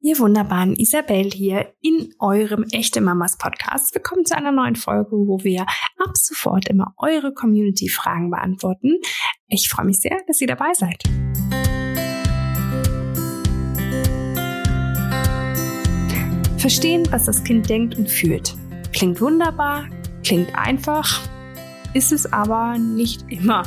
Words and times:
Ihr 0.00 0.18
wunderbaren 0.18 0.74
Isabel 0.74 1.30
hier 1.30 1.72
in 1.80 2.12
eurem 2.18 2.64
Echte 2.72 3.00
Mamas 3.00 3.38
Podcast. 3.38 3.94
Willkommen 3.94 4.24
zu 4.24 4.36
einer 4.36 4.50
neuen 4.50 4.74
Folge, 4.74 5.12
wo 5.12 5.44
wir 5.44 5.62
ab 5.62 6.14
sofort 6.14 6.68
immer 6.68 6.92
eure 6.96 7.32
Community-Fragen 7.32 8.30
beantworten. 8.30 8.98
Ich 9.48 9.68
freue 9.68 9.86
mich 9.86 10.00
sehr, 10.00 10.20
dass 10.26 10.40
ihr 10.40 10.48
dabei 10.48 10.72
seid. 10.74 11.02
Verstehen, 16.58 17.06
was 17.10 17.26
das 17.26 17.44
Kind 17.44 17.68
denkt 17.68 17.96
und 17.96 18.10
fühlt. 18.10 18.54
Klingt 18.92 19.20
wunderbar, 19.20 19.88
klingt 20.24 20.54
einfach, 20.56 21.20
ist 21.94 22.12
es 22.12 22.32
aber 22.32 22.78
nicht 22.78 23.24
immer. 23.28 23.62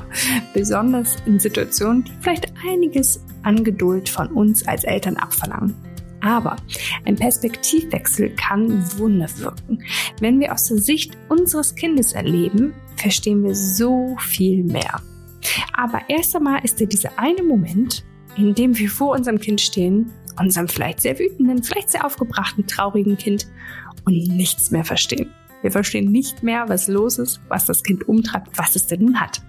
Besonders 0.54 1.16
in 1.26 1.40
Situationen, 1.40 2.04
die 2.04 2.12
vielleicht 2.22 2.54
einiges 2.68 3.24
an 3.44 3.64
Geduld 3.64 4.10
von 4.10 4.28
uns 4.30 4.68
als 4.68 4.84
Eltern 4.84 5.18
abverlangen. 5.18 5.76
Aber 6.22 6.56
ein 7.06 7.16
Perspektivwechsel 7.16 8.32
kann 8.32 8.84
Wunder 8.98 9.30
wirken. 9.38 9.84
Wenn 10.20 10.40
wir 10.40 10.54
aus 10.54 10.66
der 10.66 10.80
Sicht 10.80 11.16
unseres 11.30 11.76
Kindes 11.76 12.14
erleben, 12.14 12.74
verstehen 12.96 13.44
wir 13.44 13.54
so 13.54 14.16
viel 14.20 14.64
mehr. 14.64 15.02
Aber 15.74 16.02
erst 16.08 16.36
einmal 16.36 16.64
ist 16.64 16.82
da 16.82 16.86
dieser 16.86 17.20
eine 17.20 17.44
Moment, 17.44 18.04
in 18.38 18.56
dem 18.56 18.76
wir 18.78 18.90
vor 18.90 19.16
unserem 19.16 19.40
Kind 19.40 19.62
stehen, 19.62 20.12
unserem 20.40 20.68
vielleicht 20.68 21.02
sehr 21.02 21.18
wütenden, 21.20 21.64
vielleicht 21.64 21.92
sehr 21.92 22.06
aufgebrachten, 22.06 22.66
traurigen 22.66 23.18
Kind 23.18 23.48
und 24.06 24.16
nichts 24.16 24.72
mehr 24.72 24.84
verstehen. 24.84 25.30
Wir 25.66 25.72
verstehen 25.72 26.12
nicht 26.12 26.44
mehr, 26.44 26.70
was 26.70 26.88
los 26.88 27.18
ist, 27.18 27.42
was 27.48 27.66
das 27.66 27.82
Kind 27.82 28.08
umtreibt, 28.08 28.56
was 28.56 28.76
es 28.76 28.86
denn 28.86 29.00
nun 29.00 29.20
hat. 29.20 29.42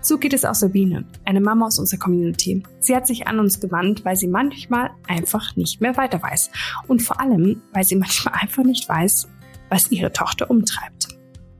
So 0.00 0.18
geht 0.18 0.32
es 0.32 0.44
auch 0.44 0.56
Sabine, 0.56 1.04
eine 1.24 1.40
Mama 1.40 1.66
aus 1.66 1.78
unserer 1.78 2.00
Community. 2.00 2.64
Sie 2.80 2.96
hat 2.96 3.06
sich 3.06 3.28
an 3.28 3.38
uns 3.38 3.60
gewandt, 3.60 4.04
weil 4.04 4.16
sie 4.16 4.26
manchmal 4.26 4.90
einfach 5.06 5.54
nicht 5.54 5.80
mehr 5.80 5.96
weiter 5.96 6.20
weiß. 6.20 6.50
Und 6.88 7.00
vor 7.00 7.20
allem, 7.20 7.62
weil 7.72 7.84
sie 7.84 7.94
manchmal 8.04 8.34
einfach 8.40 8.64
nicht 8.64 8.88
weiß, 8.88 9.28
was 9.68 9.92
ihre 9.92 10.12
Tochter 10.12 10.50
umtreibt. 10.50 11.06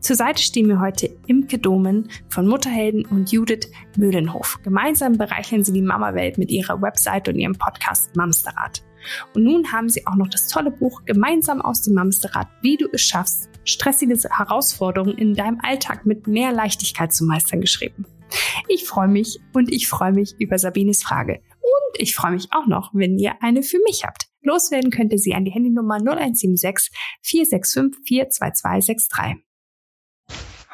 Zur 0.01 0.17
Seite 0.17 0.43
stehen 0.43 0.67
wir 0.67 0.81
heute 0.81 1.09
Imke 1.29 1.59
Domen 1.59 2.09
von 2.29 2.49
Mutterhelden 2.49 3.07
und 3.07 3.31
Judith 3.31 3.71
Mühlenhof. 3.97 4.59
Gemeinsam 4.65 5.17
bereichern 5.17 5.63
sie 5.63 5.73
die 5.73 5.81
Mama-Welt 5.81 6.39
mit 6.39 6.51
ihrer 6.51 6.83
Website 6.83 7.29
und 7.29 7.37
ihrem 7.37 7.55
Podcast 7.55 8.17
Mamsterrad. 8.17 8.83
Und 9.33 9.45
nun 9.45 9.71
haben 9.71 9.89
sie 9.89 10.05
auch 10.09 10.17
noch 10.17 10.29
das 10.29 10.49
tolle 10.49 10.73
Buch 10.73 11.05
Gemeinsam 11.05 11.63
aus 11.63 11.83
dem 11.83 11.95
Mamsterrad, 11.95 12.49
wie 12.63 12.77
du 12.77 12.89
es 12.93 13.03
schaffst, 13.03 13.49
stressige 13.65 14.17
Herausforderungen 14.31 15.17
in 15.17 15.35
deinem 15.35 15.61
Alltag 15.63 16.07
mit 16.07 16.27
mehr 16.27 16.53
Leichtigkeit 16.53 17.13
zu 17.13 17.25
meistern 17.25 17.61
geschrieben. 17.61 18.07
Ich 18.69 18.85
freue 18.85 19.09
mich 19.09 19.39
und 19.53 19.73
ich 19.73 19.89
freue 19.89 20.13
mich 20.13 20.35
über 20.39 20.59
Sabines 20.59 21.03
Frage. 21.03 21.41
Und 21.61 22.01
ich 22.01 22.15
freue 22.15 22.33
mich 22.33 22.49
auch 22.53 22.67
noch, 22.67 22.91
wenn 22.95 23.19
ihr 23.19 23.43
eine 23.43 23.63
für 23.63 23.79
mich 23.85 24.05
habt. 24.05 24.27
Loswerden 24.43 24.91
könnt 24.91 25.13
ihr 25.13 25.19
sie 25.19 25.35
an 25.35 25.45
die 25.45 25.53
Handynummer 25.53 25.97
0176 25.97 26.91
465 27.23 28.31
42263. 28.31 29.43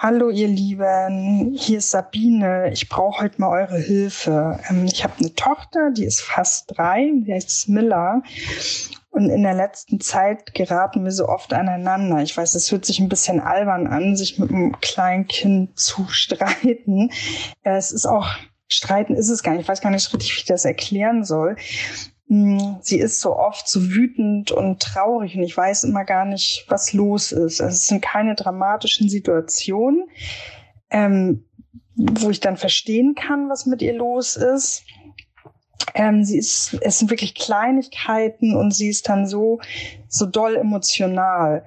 Hallo 0.01 0.31
ihr 0.31 0.47
Lieben, 0.47 1.57
hier 1.59 1.79
ist 1.79 1.91
Sabine. 1.91 2.71
Ich 2.73 2.89
brauche 2.89 3.21
heute 3.21 3.41
mal 3.41 3.49
eure 3.49 3.79
Hilfe. 3.79 4.61
Ähm, 4.71 4.85
ich 4.85 5.03
habe 5.03 5.15
eine 5.19 5.35
Tochter, 5.35 5.91
die 5.91 6.05
ist 6.05 6.21
fast 6.21 6.67
drei, 6.77 7.11
die 7.13 7.35
heißt 7.35 7.69
Miller. 7.69 8.23
Und 9.11 9.31
in 9.31 9.43
der 9.43 9.55
letzten 9.55 10.01
Zeit 10.01 10.55
geraten 10.55 11.05
wir 11.05 11.11
so 11.11 11.29
oft 11.29 11.53
aneinander. 11.53 12.23
Ich 12.23 12.37
weiß, 12.37 12.55
es 12.55 12.71
hört 12.71 12.85
sich 12.85 13.01
ein 13.01 13.09
bisschen 13.09 13.41
albern 13.41 13.87
an, 13.87 14.17
sich 14.17 14.39
mit 14.39 14.51
einem 14.51 14.79
kleinen 14.81 15.27
Kind 15.27 15.79
zu 15.79 16.07
streiten. 16.09 17.11
Es 17.63 17.91
ist 17.91 18.07
auch, 18.07 18.29
streiten 18.69 19.15
ist 19.15 19.29
es 19.29 19.43
gar 19.43 19.53
nicht. 19.53 19.63
Ich 19.63 19.69
weiß 19.69 19.81
gar 19.81 19.91
nicht 19.91 20.13
richtig, 20.13 20.35
wie 20.35 20.41
ich 20.41 20.45
das 20.45 20.65
erklären 20.65 21.25
soll. 21.25 21.57
Hm, 22.29 22.79
sie 22.83 22.99
ist 22.99 23.21
so 23.21 23.37
oft 23.37 23.67
so 23.69 23.91
wütend 23.91 24.51
und 24.51 24.81
traurig 24.81 25.35
und 25.35 25.43
ich 25.43 25.57
weiß 25.57 25.85
immer 25.85 26.05
gar 26.05 26.27
nicht, 26.27 26.67
was 26.69 26.93
los 26.93 27.33
ist. 27.33 27.63
Also 27.63 27.73
es 27.73 27.87
sind 27.87 28.03
keine 28.03 28.35
dramatischen 28.35 29.09
Situationen, 29.09 30.09
ähm, 30.91 31.47
wo 31.97 32.29
ich 32.29 32.41
dann 32.41 32.59
verstehen 32.59 33.15
kann, 33.15 33.49
was 33.49 33.65
mit 33.65 33.81
ihr 33.81 33.95
los 33.95 34.37
ist. 34.37 34.85
Ähm, 35.95 36.25
sie 36.25 36.39
ist, 36.39 36.77
es 36.81 36.99
sind 36.99 37.11
wirklich 37.11 37.35
Kleinigkeiten 37.35 38.57
und 38.57 38.73
sie 38.73 38.89
ist 38.89 39.09
dann 39.09 39.27
so, 39.27 39.61
so 40.09 40.27
doll 40.27 40.57
emotional. 40.57 41.65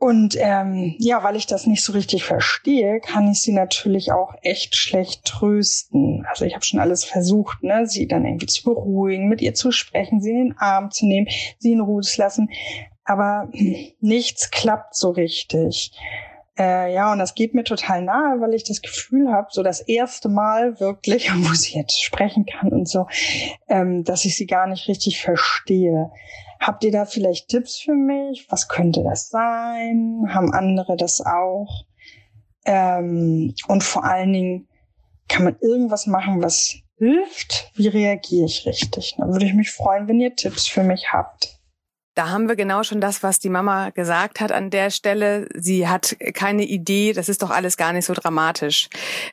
Und 0.00 0.34
ähm, 0.38 0.94
ja, 0.98 1.22
weil 1.22 1.36
ich 1.36 1.46
das 1.46 1.66
nicht 1.66 1.84
so 1.84 1.92
richtig 1.92 2.24
verstehe, 2.24 3.00
kann 3.00 3.30
ich 3.30 3.42
sie 3.42 3.52
natürlich 3.52 4.12
auch 4.12 4.34
echt 4.40 4.74
schlecht 4.74 5.26
trösten. 5.26 6.24
Also 6.26 6.46
ich 6.46 6.54
habe 6.54 6.64
schon 6.64 6.80
alles 6.80 7.04
versucht, 7.04 7.62
ne, 7.62 7.86
sie 7.86 8.08
dann 8.08 8.24
irgendwie 8.24 8.46
zu 8.46 8.64
beruhigen, 8.64 9.28
mit 9.28 9.42
ihr 9.42 9.52
zu 9.52 9.72
sprechen, 9.72 10.22
sie 10.22 10.30
in 10.30 10.36
den 10.36 10.58
Arm 10.58 10.90
zu 10.90 11.04
nehmen, 11.04 11.28
sie 11.58 11.72
in 11.72 11.82
Ruhe 11.82 12.00
zu 12.00 12.18
lassen. 12.18 12.48
Aber 13.04 13.50
nichts 14.00 14.50
klappt 14.50 14.94
so 14.94 15.10
richtig. 15.10 15.92
Äh, 16.58 16.92
ja, 16.92 17.12
und 17.12 17.18
das 17.18 17.34
geht 17.34 17.54
mir 17.54 17.64
total 17.64 18.02
nahe, 18.02 18.40
weil 18.40 18.54
ich 18.54 18.64
das 18.64 18.82
Gefühl 18.82 19.30
habe, 19.32 19.48
so 19.50 19.62
das 19.62 19.80
erste 19.80 20.28
Mal 20.28 20.80
wirklich, 20.80 21.30
wo 21.34 21.54
sie 21.54 21.78
jetzt 21.78 22.02
sprechen 22.02 22.46
kann 22.46 22.72
und 22.72 22.88
so, 22.88 23.06
ähm, 23.68 24.04
dass 24.04 24.24
ich 24.24 24.36
sie 24.36 24.46
gar 24.46 24.66
nicht 24.66 24.88
richtig 24.88 25.20
verstehe. 25.20 26.10
Habt 26.60 26.84
ihr 26.84 26.92
da 26.92 27.06
vielleicht 27.06 27.48
Tipps 27.48 27.80
für 27.80 27.94
mich? 27.94 28.46
Was 28.50 28.68
könnte 28.68 29.02
das 29.02 29.30
sein? 29.30 30.26
Haben 30.28 30.52
andere 30.52 30.96
das 30.96 31.22
auch? 31.24 31.84
Ähm, 32.66 33.54
und 33.68 33.82
vor 33.82 34.04
allen 34.04 34.32
Dingen, 34.32 34.68
kann 35.30 35.44
man 35.44 35.56
irgendwas 35.60 36.06
machen, 36.06 36.42
was 36.42 36.74
hilft? 36.98 37.70
Wie 37.74 37.88
reagiere 37.88 38.46
ich 38.46 38.66
richtig? 38.66 39.14
Da 39.16 39.26
würde 39.28 39.46
ich 39.46 39.54
mich 39.54 39.70
freuen, 39.70 40.08
wenn 40.08 40.20
ihr 40.20 40.34
Tipps 40.34 40.66
für 40.66 40.82
mich 40.82 41.12
habt. 41.12 41.59
Da 42.14 42.28
haben 42.28 42.48
wir 42.48 42.56
genau 42.56 42.82
schon 42.82 43.00
das, 43.00 43.22
was 43.22 43.38
die 43.38 43.48
Mama 43.48 43.90
gesagt 43.90 44.40
hat 44.40 44.50
an 44.50 44.70
der 44.70 44.90
Stelle. 44.90 45.46
Sie 45.54 45.86
hat 45.86 46.16
keine 46.34 46.64
Idee, 46.64 47.12
das 47.12 47.28
ist 47.28 47.42
doch 47.42 47.50
alles 47.50 47.76
gar 47.76 47.92
nicht 47.92 48.04
so 48.04 48.14
dramatisch. 48.14 48.88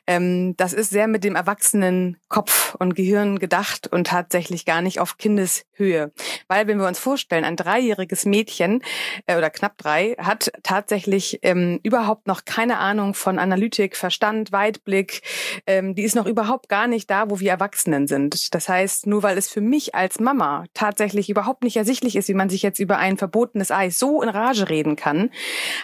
Ähm, 0.06 0.56
das 0.56 0.72
ist 0.72 0.90
sehr 0.90 1.08
mit 1.08 1.24
dem 1.24 1.34
erwachsenen 1.34 2.18
Kopf 2.28 2.76
und 2.78 2.94
Gehirn 2.94 3.40
gedacht 3.40 3.88
und 3.88 4.06
tatsächlich 4.06 4.64
gar 4.64 4.80
nicht 4.80 5.00
auf 5.00 5.18
Kindeshöhe. 5.18 6.12
Weil 6.46 6.68
wenn 6.68 6.78
wir 6.78 6.86
uns 6.86 7.00
vorstellen, 7.00 7.44
ein 7.44 7.56
dreijähriges 7.56 8.24
Mädchen 8.26 8.82
äh, 9.26 9.36
oder 9.36 9.50
knapp 9.50 9.76
drei 9.76 10.14
hat 10.18 10.52
tatsächlich 10.62 11.40
ähm, 11.42 11.80
überhaupt 11.82 12.28
noch 12.28 12.44
keine 12.44 12.78
Ahnung 12.78 13.14
von 13.14 13.40
Analytik, 13.40 13.96
Verstand, 13.96 14.52
Weitblick. 14.52 15.22
Ähm, 15.66 15.96
die 15.96 16.02
ist 16.02 16.14
noch 16.14 16.26
überhaupt 16.26 16.68
gar 16.68 16.86
nicht 16.86 17.10
da, 17.10 17.28
wo 17.28 17.40
wir 17.40 17.50
Erwachsenen 17.50 18.06
sind. 18.06 18.54
Das 18.54 18.68
heißt, 18.68 19.08
nur 19.08 19.24
weil 19.24 19.36
es 19.36 19.48
für 19.48 19.60
mich 19.60 19.96
als 19.96 20.20
Mama 20.20 20.64
tatsächlich 20.74 21.28
überhaupt 21.28 21.64
nicht 21.64 21.76
ersichtlich 21.76 22.14
ist, 22.14 22.28
wie 22.28 22.34
man 22.34 22.48
sich 22.48 22.67
jetzt 22.68 22.78
über 22.78 22.98
ein 22.98 23.16
verbotenes 23.16 23.70
Eis 23.70 23.98
so 23.98 24.22
in 24.22 24.28
Rage 24.28 24.68
reden 24.68 24.96
kann, 24.96 25.30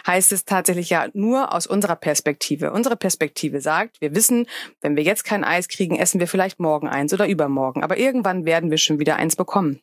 heißt 0.07 0.31
es 0.31 0.45
tatsächlich 0.45 0.89
ja 0.89 1.07
nur 1.13 1.53
aus 1.53 1.67
unserer 1.67 1.95
Perspektive. 1.95 2.71
Unsere 2.71 2.95
Perspektive 2.95 3.61
sagt, 3.61 4.01
wir 4.01 4.15
wissen, 4.15 4.47
wenn 4.81 4.95
wir 4.95 5.03
jetzt 5.03 5.23
kein 5.23 5.43
Eis 5.43 5.67
kriegen, 5.67 5.97
essen 5.97 6.19
wir 6.19 6.27
vielleicht 6.27 6.59
morgen 6.59 6.87
eins 6.87 7.13
oder 7.13 7.27
übermorgen. 7.27 7.83
Aber 7.83 7.97
irgendwann 7.97 8.45
werden 8.45 8.71
wir 8.71 8.77
schon 8.77 8.99
wieder 8.99 9.17
eins 9.17 9.35
bekommen. 9.35 9.81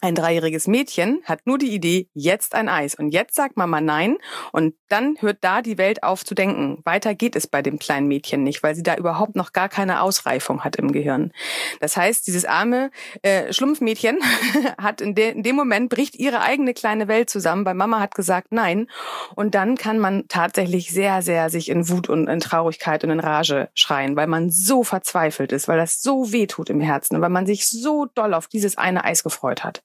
Ein 0.00 0.14
dreijähriges 0.14 0.68
Mädchen 0.68 1.22
hat 1.24 1.40
nur 1.44 1.58
die 1.58 1.74
Idee, 1.74 2.08
jetzt 2.14 2.54
ein 2.54 2.68
Eis. 2.68 2.94
Und 2.94 3.10
jetzt 3.10 3.34
sagt 3.34 3.56
Mama 3.56 3.80
nein. 3.80 4.18
Und 4.52 4.76
dann 4.88 5.16
hört 5.18 5.38
da 5.40 5.60
die 5.60 5.76
Welt 5.76 6.04
auf 6.04 6.24
zu 6.24 6.36
denken. 6.36 6.80
Weiter 6.84 7.16
geht 7.16 7.34
es 7.34 7.48
bei 7.48 7.62
dem 7.62 7.80
kleinen 7.80 8.06
Mädchen 8.06 8.44
nicht, 8.44 8.62
weil 8.62 8.76
sie 8.76 8.84
da 8.84 8.94
überhaupt 8.94 9.34
noch 9.34 9.52
gar 9.52 9.68
keine 9.68 10.00
Ausreifung 10.00 10.62
hat 10.62 10.76
im 10.76 10.92
Gehirn. 10.92 11.32
Das 11.80 11.96
heißt, 11.96 12.28
dieses 12.28 12.44
arme 12.44 12.92
äh, 13.22 13.52
Schlumpfmädchen 13.52 14.20
hat 14.78 15.00
in, 15.00 15.16
de 15.16 15.32
in 15.32 15.42
dem 15.42 15.56
Moment 15.56 15.90
bricht 15.90 16.14
ihre 16.14 16.42
eigene 16.42 16.74
kleine 16.74 17.08
Welt 17.08 17.28
zusammen, 17.28 17.64
weil 17.64 17.74
Mama 17.74 17.98
hat 17.98 18.14
gesagt 18.14 18.52
nein. 18.52 18.86
Und 19.34 19.56
dann 19.56 19.76
kann 19.76 19.98
man 19.98 20.28
tatsächlich 20.28 20.92
sehr, 20.92 21.22
sehr 21.22 21.50
sich 21.50 21.68
in 21.68 21.88
Wut 21.88 22.08
und 22.08 22.28
in 22.28 22.38
Traurigkeit 22.38 23.02
und 23.02 23.10
in 23.10 23.18
Rage 23.18 23.68
schreien, 23.74 24.14
weil 24.14 24.28
man 24.28 24.52
so 24.52 24.84
verzweifelt 24.84 25.50
ist, 25.50 25.66
weil 25.66 25.76
das 25.78 26.00
so 26.00 26.30
weh 26.30 26.46
tut 26.46 26.70
im 26.70 26.80
Herzen 26.80 27.16
und 27.16 27.22
weil 27.22 27.30
man 27.30 27.46
sich 27.46 27.66
so 27.66 28.06
doll 28.14 28.32
auf 28.32 28.46
dieses 28.46 28.78
eine 28.78 29.02
Eis 29.02 29.24
gefreut 29.24 29.64
hat. 29.64 29.82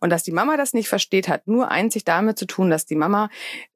Und 0.00 0.10
dass 0.10 0.22
die 0.22 0.32
Mama 0.32 0.56
das 0.56 0.74
nicht 0.74 0.88
versteht, 0.88 1.28
hat 1.28 1.46
nur 1.46 1.70
einzig 1.70 2.04
damit 2.04 2.38
zu 2.38 2.46
tun, 2.46 2.70
dass 2.70 2.86
die 2.86 2.96
Mama 2.96 3.28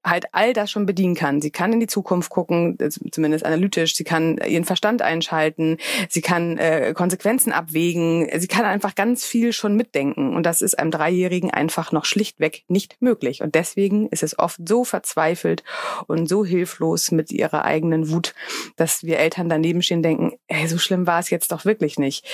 halt 0.04 0.26
all 0.32 0.52
das 0.52 0.70
schon 0.70 0.86
bedienen 0.86 1.14
kann. 1.14 1.40
Sie 1.40 1.50
kann 1.50 1.72
in 1.72 1.80
die 1.80 1.86
Zukunft 1.86 2.30
gucken, 2.30 2.78
äh, 2.78 2.88
zumindest 2.88 3.44
analytisch. 3.44 3.94
Sie 3.94 4.04
kann 4.04 4.38
ihren 4.38 4.64
Verstand 4.64 5.02
einschalten. 5.02 5.78
Sie 6.08 6.20
kann 6.20 6.58
äh, 6.58 6.94
Konsequenzen 6.94 7.52
abwägen. 7.52 8.28
Sie 8.38 8.46
kann 8.48 8.64
einfach 8.64 8.94
ganz 8.94 9.24
viel 9.24 9.52
schon 9.52 9.76
mitdenken. 9.76 10.34
Und 10.34 10.44
das 10.44 10.62
ist 10.62 10.78
einem 10.78 10.90
Dreijährigen 10.90 11.50
einfach 11.50 11.92
noch 11.92 12.04
schlichtweg 12.04 12.64
nicht 12.68 12.96
möglich. 13.00 13.42
Und 13.42 13.54
deswegen 13.54 14.08
ist 14.08 14.22
es 14.22 14.38
oft 14.38 14.60
so 14.66 14.84
verzweifelt 14.84 15.64
und 16.06 16.28
so 16.28 16.44
hilflos 16.44 17.10
mit 17.10 17.32
ihrer 17.32 17.64
eigenen 17.64 18.10
Wut, 18.10 18.34
dass 18.76 19.04
wir 19.04 19.18
Eltern 19.18 19.48
daneben 19.48 19.82
stehen 19.82 20.02
denken, 20.02 20.32
ey, 20.46 20.66
so 20.68 20.78
schlimm 20.78 21.06
war 21.06 21.18
es 21.18 21.30
jetzt 21.30 21.52
doch 21.52 21.64
wirklich 21.64 21.98
nicht. 21.98 22.24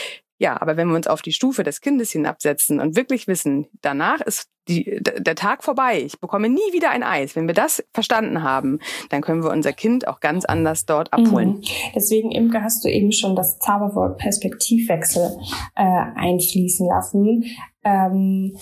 Ja, 0.42 0.60
aber 0.60 0.76
wenn 0.76 0.88
wir 0.88 0.96
uns 0.96 1.06
auf 1.06 1.22
die 1.22 1.30
Stufe 1.30 1.62
des 1.62 1.80
Kindes 1.80 2.10
hinabsetzen 2.10 2.80
und 2.80 2.96
wirklich 2.96 3.28
wissen, 3.28 3.68
danach 3.80 4.20
ist 4.20 4.48
die, 4.66 4.98
der 5.00 5.36
Tag 5.36 5.62
vorbei, 5.62 6.02
ich 6.02 6.18
bekomme 6.18 6.48
nie 6.48 6.72
wieder 6.72 6.90
ein 6.90 7.04
Eis. 7.04 7.36
Wenn 7.36 7.46
wir 7.46 7.54
das 7.54 7.84
verstanden 7.94 8.42
haben, 8.42 8.80
dann 9.10 9.20
können 9.22 9.44
wir 9.44 9.52
unser 9.52 9.72
Kind 9.72 10.08
auch 10.08 10.18
ganz 10.18 10.44
anders 10.44 10.84
dort 10.84 11.12
abholen. 11.12 11.58
Mhm. 11.58 11.62
Deswegen, 11.94 12.32
Imke, 12.32 12.60
hast 12.60 12.84
du 12.84 12.88
eben 12.88 13.12
schon 13.12 13.36
das 13.36 13.60
Zauberwort 13.60 14.18
Perspektivwechsel 14.18 15.30
äh, 15.76 15.84
einfließen 16.16 16.88
lassen. 16.88 17.44
Ähm, 17.84 18.56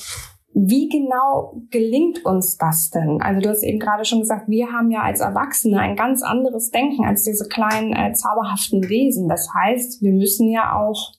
wie 0.53 0.91
genau 0.91 1.63
gelingt 1.71 2.27
uns 2.27 2.59
das 2.59 2.91
denn? 2.91 3.23
Also 3.23 3.41
du 3.41 3.49
hast 3.49 3.63
eben 3.63 3.79
gerade 3.79 4.05
schon 4.05 4.21
gesagt, 4.21 4.51
wir 4.51 4.71
haben 4.71 4.91
ja 4.91 5.01
als 5.01 5.21
Erwachsene 5.21 5.81
ein 5.81 5.97
ganz 5.97 6.23
anderes 6.23 6.71
Denken 6.71 7.07
als 7.07 7.23
diese 7.23 7.49
kleinen 7.49 7.95
äh, 7.95 8.13
zauberhaften 8.13 8.87
Wesen. 8.91 9.31
Das 9.31 9.49
heißt, 9.55 10.03
wir 10.03 10.13
müssen 10.13 10.51
ja 10.51 10.77
auch 10.77 11.15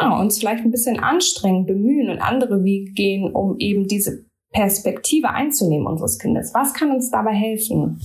ja, 0.00 0.20
uns 0.20 0.38
vielleicht 0.38 0.64
ein 0.64 0.70
bisschen 0.70 0.98
anstrengen, 1.00 1.66
bemühen 1.66 2.10
und 2.10 2.20
andere 2.20 2.64
Wege 2.64 2.92
gehen, 2.92 3.32
um 3.32 3.58
eben 3.58 3.86
diese 3.86 4.24
Perspektive 4.52 5.30
einzunehmen 5.30 5.86
unseres 5.86 6.18
Kindes. 6.18 6.52
Was 6.54 6.74
kann 6.74 6.90
uns 6.90 7.10
dabei 7.10 7.32
helfen? 7.32 8.00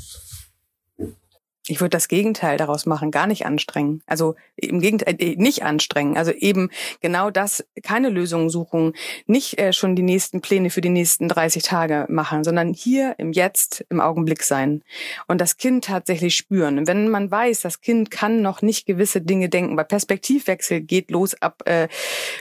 Ich 1.70 1.82
würde 1.82 1.90
das 1.90 2.08
Gegenteil 2.08 2.58
daraus 2.58 2.86
machen, 2.86 3.12
gar 3.12 3.28
nicht 3.28 3.46
anstrengen. 3.46 4.02
Also 4.06 4.36
im 4.56 4.80
Gegenteil, 4.80 5.16
äh, 5.20 5.36
nicht 5.36 5.64
anstrengen. 5.64 6.18
Also 6.18 6.32
eben 6.32 6.70
genau 7.02 7.30
das, 7.30 7.66
keine 7.84 8.10
Lösungen 8.10 8.50
suchen, 8.50 8.94
nicht 9.26 9.60
äh, 9.60 9.74
schon 9.74 9.96
die 9.96 10.04
nächsten 10.04 10.42
Pläne 10.42 10.70
für 10.70 10.82
die 10.82 10.90
nächsten 10.90 11.28
30 11.28 11.64
Tage 11.64 12.06
machen, 12.10 12.44
sondern 12.44 12.74
hier 12.74 13.16
im 13.18 13.32
Jetzt, 13.32 13.86
im 13.90 14.00
Augenblick 14.00 14.44
sein 14.44 14.84
und 15.28 15.42
das 15.42 15.58
Kind 15.58 15.86
tatsächlich 15.86 16.36
spüren. 16.36 16.78
Und 16.80 16.88
wenn 16.88 17.10
man 17.10 17.30
weiß, 17.30 17.62
das 17.62 17.82
Kind 17.82 18.12
kann 18.12 18.42
noch 18.42 18.62
nicht 18.62 18.86
gewisse 18.86 19.22
Dinge 19.22 19.50
denken, 19.50 19.78
weil 19.78 19.86
Perspektivwechsel 19.86 20.82
geht 20.82 21.12
los 21.12 21.36
ab 21.42 21.62
äh, 21.66 21.88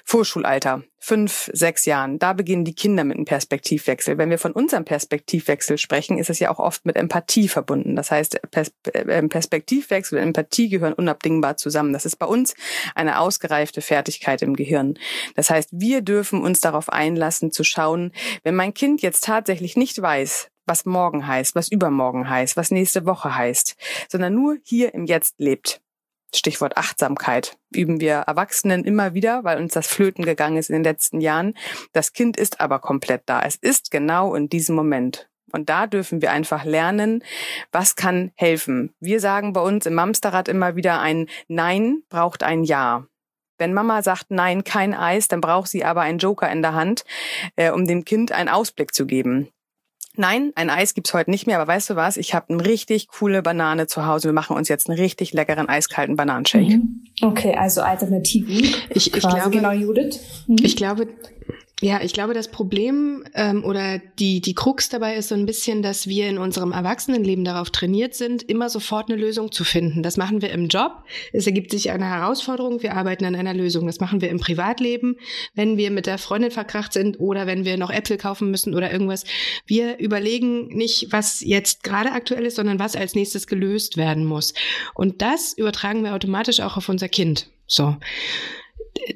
Vorschulalter 0.04 0.82
fünf, 1.06 1.48
sechs 1.52 1.84
Jahren. 1.84 2.18
Da 2.18 2.32
beginnen 2.32 2.64
die 2.64 2.74
Kinder 2.74 3.04
mit 3.04 3.16
einem 3.16 3.26
Perspektivwechsel. 3.26 4.18
Wenn 4.18 4.28
wir 4.28 4.40
von 4.40 4.50
unserem 4.50 4.84
Perspektivwechsel 4.84 5.78
sprechen, 5.78 6.18
ist 6.18 6.30
es 6.30 6.40
ja 6.40 6.50
auch 6.50 6.58
oft 6.58 6.84
mit 6.84 6.96
Empathie 6.96 7.46
verbunden. 7.46 7.94
Das 7.94 8.10
heißt, 8.10 8.40
äh, 8.52 9.22
Perspektivwechsel 9.28 10.18
und 10.18 10.24
Empathie 10.24 10.68
gehören 10.68 10.94
unabdingbar 10.94 11.58
zusammen. 11.58 11.92
Das 11.92 12.06
ist 12.06 12.16
bei 12.16 12.26
uns 12.26 12.56
eine 12.96 13.20
ausgereifte 13.20 13.82
Fertigkeit 13.82 14.42
im 14.42 14.56
Gehirn. 14.56 14.98
Das 15.36 15.48
heißt, 15.48 15.68
wir 15.70 16.00
dürfen 16.02 16.42
uns 16.42 16.58
darauf 16.60 16.88
einlassen 16.88 17.52
zu 17.52 17.62
schauen, 17.62 18.10
wenn 18.42 18.56
mein 18.56 18.74
Kind 18.74 19.00
jetzt 19.00 19.22
tatsächlich 19.22 19.76
nicht 19.76 20.02
weiß, 20.02 20.48
was 20.66 20.86
morgen 20.86 21.28
heißt, 21.28 21.54
was 21.54 21.68
übermorgen 21.68 22.28
heißt, 22.28 22.56
was 22.56 22.72
nächste 22.72 23.06
Woche 23.06 23.36
heißt, 23.36 23.76
sondern 24.08 24.34
nur 24.34 24.56
hier 24.64 24.92
im 24.92 25.06
Jetzt 25.06 25.36
lebt 25.38 25.80
Stichwort 26.34 26.76
Achtsamkeit 26.76 27.56
üben 27.70 28.00
wir 28.00 28.14
Erwachsenen 28.14 28.84
immer 28.84 29.14
wieder, 29.14 29.44
weil 29.44 29.58
uns 29.58 29.72
das 29.72 29.86
flöten 29.86 30.24
gegangen 30.24 30.56
ist 30.56 30.70
in 30.70 30.74
den 30.74 30.84
letzten 30.84 31.20
Jahren. 31.20 31.54
Das 31.92 32.12
Kind 32.12 32.36
ist 32.36 32.60
aber 32.60 32.78
komplett 32.78 33.22
da. 33.26 33.42
Es 33.42 33.56
ist 33.56 33.90
genau 33.90 34.34
in 34.34 34.48
diesem 34.48 34.74
Moment. 34.74 35.28
Und 35.52 35.68
da 35.68 35.86
dürfen 35.86 36.20
wir 36.20 36.32
einfach 36.32 36.64
lernen, 36.64 37.22
was 37.72 37.96
kann 37.96 38.32
helfen. 38.34 38.92
Wir 39.00 39.20
sagen 39.20 39.52
bei 39.52 39.60
uns 39.60 39.86
im 39.86 39.94
Mamsterrad 39.94 40.48
immer 40.48 40.76
wieder 40.76 41.00
ein 41.00 41.28
Nein 41.48 42.02
braucht 42.08 42.42
ein 42.42 42.64
Ja. 42.64 43.06
Wenn 43.58 43.72
Mama 43.72 44.02
sagt 44.02 44.26
Nein, 44.30 44.64
kein 44.64 44.92
Eis, 44.92 45.28
dann 45.28 45.40
braucht 45.40 45.68
sie 45.68 45.84
aber 45.84 46.02
einen 46.02 46.18
Joker 46.18 46.50
in 46.50 46.60
der 46.60 46.74
Hand, 46.74 47.04
äh, 47.54 47.70
um 47.70 47.86
dem 47.86 48.04
Kind 48.04 48.32
einen 48.32 48.50
Ausblick 48.50 48.92
zu 48.92 49.06
geben. 49.06 49.48
Nein, 50.16 50.52
ein 50.54 50.70
Eis 50.70 50.94
gibt's 50.94 51.12
heute 51.12 51.30
nicht 51.30 51.46
mehr, 51.46 51.60
aber 51.60 51.72
weißt 51.72 51.90
du 51.90 51.96
was? 51.96 52.16
Ich 52.16 52.34
habe 52.34 52.52
eine 52.52 52.64
richtig 52.64 53.08
coole 53.08 53.42
Banane 53.42 53.86
zu 53.86 54.06
Hause. 54.06 54.28
Wir 54.28 54.32
machen 54.32 54.56
uns 54.56 54.68
jetzt 54.68 54.88
einen 54.88 54.98
richtig 54.98 55.32
leckeren 55.32 55.68
eiskalten 55.68 56.16
Bananenshake. 56.16 56.78
Mhm. 56.78 57.04
Okay, 57.22 57.54
also 57.54 57.82
Alternativen. 57.82 58.74
Ich, 58.90 59.12
ich 59.12 59.12
glaube, 59.12 59.50
genau, 59.50 59.72
Judith. 59.72 60.20
Mhm. 60.46 60.56
Ich 60.62 60.76
glaube, 60.76 61.08
ja, 61.82 62.00
ich 62.00 62.14
glaube, 62.14 62.32
das 62.32 62.50
Problem 62.50 63.22
ähm, 63.34 63.62
oder 63.62 63.98
die, 64.18 64.40
die 64.40 64.54
Krux 64.54 64.88
dabei 64.88 65.16
ist 65.16 65.28
so 65.28 65.34
ein 65.34 65.44
bisschen, 65.44 65.82
dass 65.82 66.06
wir 66.06 66.26
in 66.26 66.38
unserem 66.38 66.72
Erwachsenenleben 66.72 67.44
darauf 67.44 67.68
trainiert 67.68 68.14
sind, 68.14 68.42
immer 68.44 68.70
sofort 68.70 69.10
eine 69.10 69.20
Lösung 69.20 69.52
zu 69.52 69.62
finden. 69.62 70.02
Das 70.02 70.16
machen 70.16 70.40
wir 70.40 70.52
im 70.52 70.68
Job. 70.68 71.04
Es 71.34 71.46
ergibt 71.46 71.70
sich 71.70 71.90
eine 71.90 72.06
Herausforderung. 72.06 72.82
Wir 72.82 72.96
arbeiten 72.96 73.26
an 73.26 73.34
einer 73.34 73.52
Lösung. 73.52 73.86
Das 73.86 74.00
machen 74.00 74.22
wir 74.22 74.30
im 74.30 74.40
Privatleben, 74.40 75.16
wenn 75.54 75.76
wir 75.76 75.90
mit 75.90 76.06
der 76.06 76.16
Freundin 76.16 76.50
verkracht 76.50 76.94
sind 76.94 77.20
oder 77.20 77.46
wenn 77.46 77.66
wir 77.66 77.76
noch 77.76 77.90
Äpfel 77.90 78.16
kaufen 78.16 78.50
müssen 78.50 78.74
oder 78.74 78.90
irgendwas. 78.90 79.24
Wir 79.66 79.98
überlegen 79.98 80.68
nicht, 80.68 81.08
was 81.12 81.42
jetzt 81.42 81.82
gerade 81.82 82.12
aktuell 82.12 82.46
ist, 82.46 82.56
sondern 82.56 82.78
was 82.78 82.96
als 82.96 83.14
nächstes 83.14 83.46
gelöst 83.46 83.98
werden 83.98 84.24
muss. 84.24 84.54
Und 84.94 85.20
das 85.20 85.52
übertragen 85.52 86.04
wir 86.04 86.14
automatisch 86.14 86.60
auch 86.60 86.78
auf 86.78 86.88
unser 86.88 87.10
Kind. 87.10 87.50
So. 87.66 87.96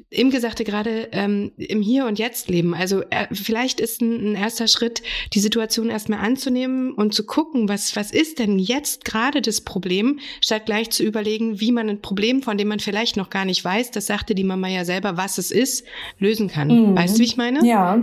Imke 0.09 0.39
sagte 0.39 0.63
gerade, 0.63 1.09
ähm, 1.11 1.51
im 1.57 1.81
Hier 1.81 2.05
und 2.05 2.19
Jetzt 2.19 2.49
leben. 2.49 2.73
Also 2.73 3.01
äh, 3.09 3.27
vielleicht 3.31 3.79
ist 3.79 4.01
ein, 4.01 4.31
ein, 4.31 4.35
erster 4.35 4.67
Schritt, 4.67 5.01
die 5.33 5.39
Situation 5.39 5.89
erstmal 5.89 6.19
anzunehmen 6.19 6.91
und 6.93 7.13
zu 7.13 7.25
gucken, 7.25 7.69
was, 7.69 7.95
was 7.95 8.11
ist 8.11 8.39
denn 8.39 8.59
jetzt 8.59 9.05
gerade 9.05 9.41
das 9.41 9.61
Problem, 9.61 10.19
statt 10.41 10.65
gleich 10.65 10.89
zu 10.89 11.03
überlegen, 11.03 11.59
wie 11.59 11.71
man 11.71 11.89
ein 11.89 12.01
Problem, 12.01 12.41
von 12.41 12.57
dem 12.57 12.67
man 12.67 12.79
vielleicht 12.79 13.17
noch 13.17 13.29
gar 13.29 13.45
nicht 13.45 13.63
weiß, 13.63 13.91
das 13.91 14.07
sagte 14.07 14.35
die 14.35 14.43
Mama 14.43 14.67
ja 14.67 14.85
selber, 14.85 15.17
was 15.17 15.37
es 15.37 15.51
ist, 15.51 15.85
lösen 16.19 16.47
kann. 16.47 16.67
Mhm. 16.67 16.95
Weißt 16.95 17.15
du, 17.15 17.19
wie 17.19 17.25
ich 17.25 17.37
meine? 17.37 17.65
Ja, 17.65 18.01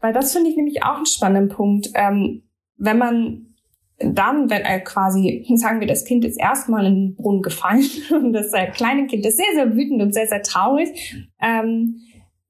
weil 0.00 0.12
das 0.12 0.32
finde 0.32 0.50
ich 0.50 0.56
nämlich 0.56 0.82
auch 0.82 0.96
einen 0.96 1.06
spannenden 1.06 1.54
Punkt. 1.54 1.90
Ähm, 1.94 2.42
wenn 2.76 2.98
man 2.98 3.51
dann, 3.98 4.50
wenn 4.50 4.62
er 4.62 4.80
quasi, 4.80 5.44
sagen 5.56 5.80
wir, 5.80 5.86
das 5.86 6.04
Kind 6.04 6.24
ist 6.24 6.40
erstmal 6.40 6.86
in 6.86 6.94
den 6.94 7.14
Brunnen 7.14 7.42
gefallen 7.42 7.84
und 8.10 8.32
das 8.32 8.52
kleine 8.74 9.06
Kind 9.06 9.24
ist 9.26 9.36
sehr, 9.36 9.52
sehr 9.54 9.74
wütend 9.74 10.02
und 10.02 10.12
sehr, 10.12 10.26
sehr 10.26 10.42
traurig, 10.42 11.28
ähm, 11.40 11.96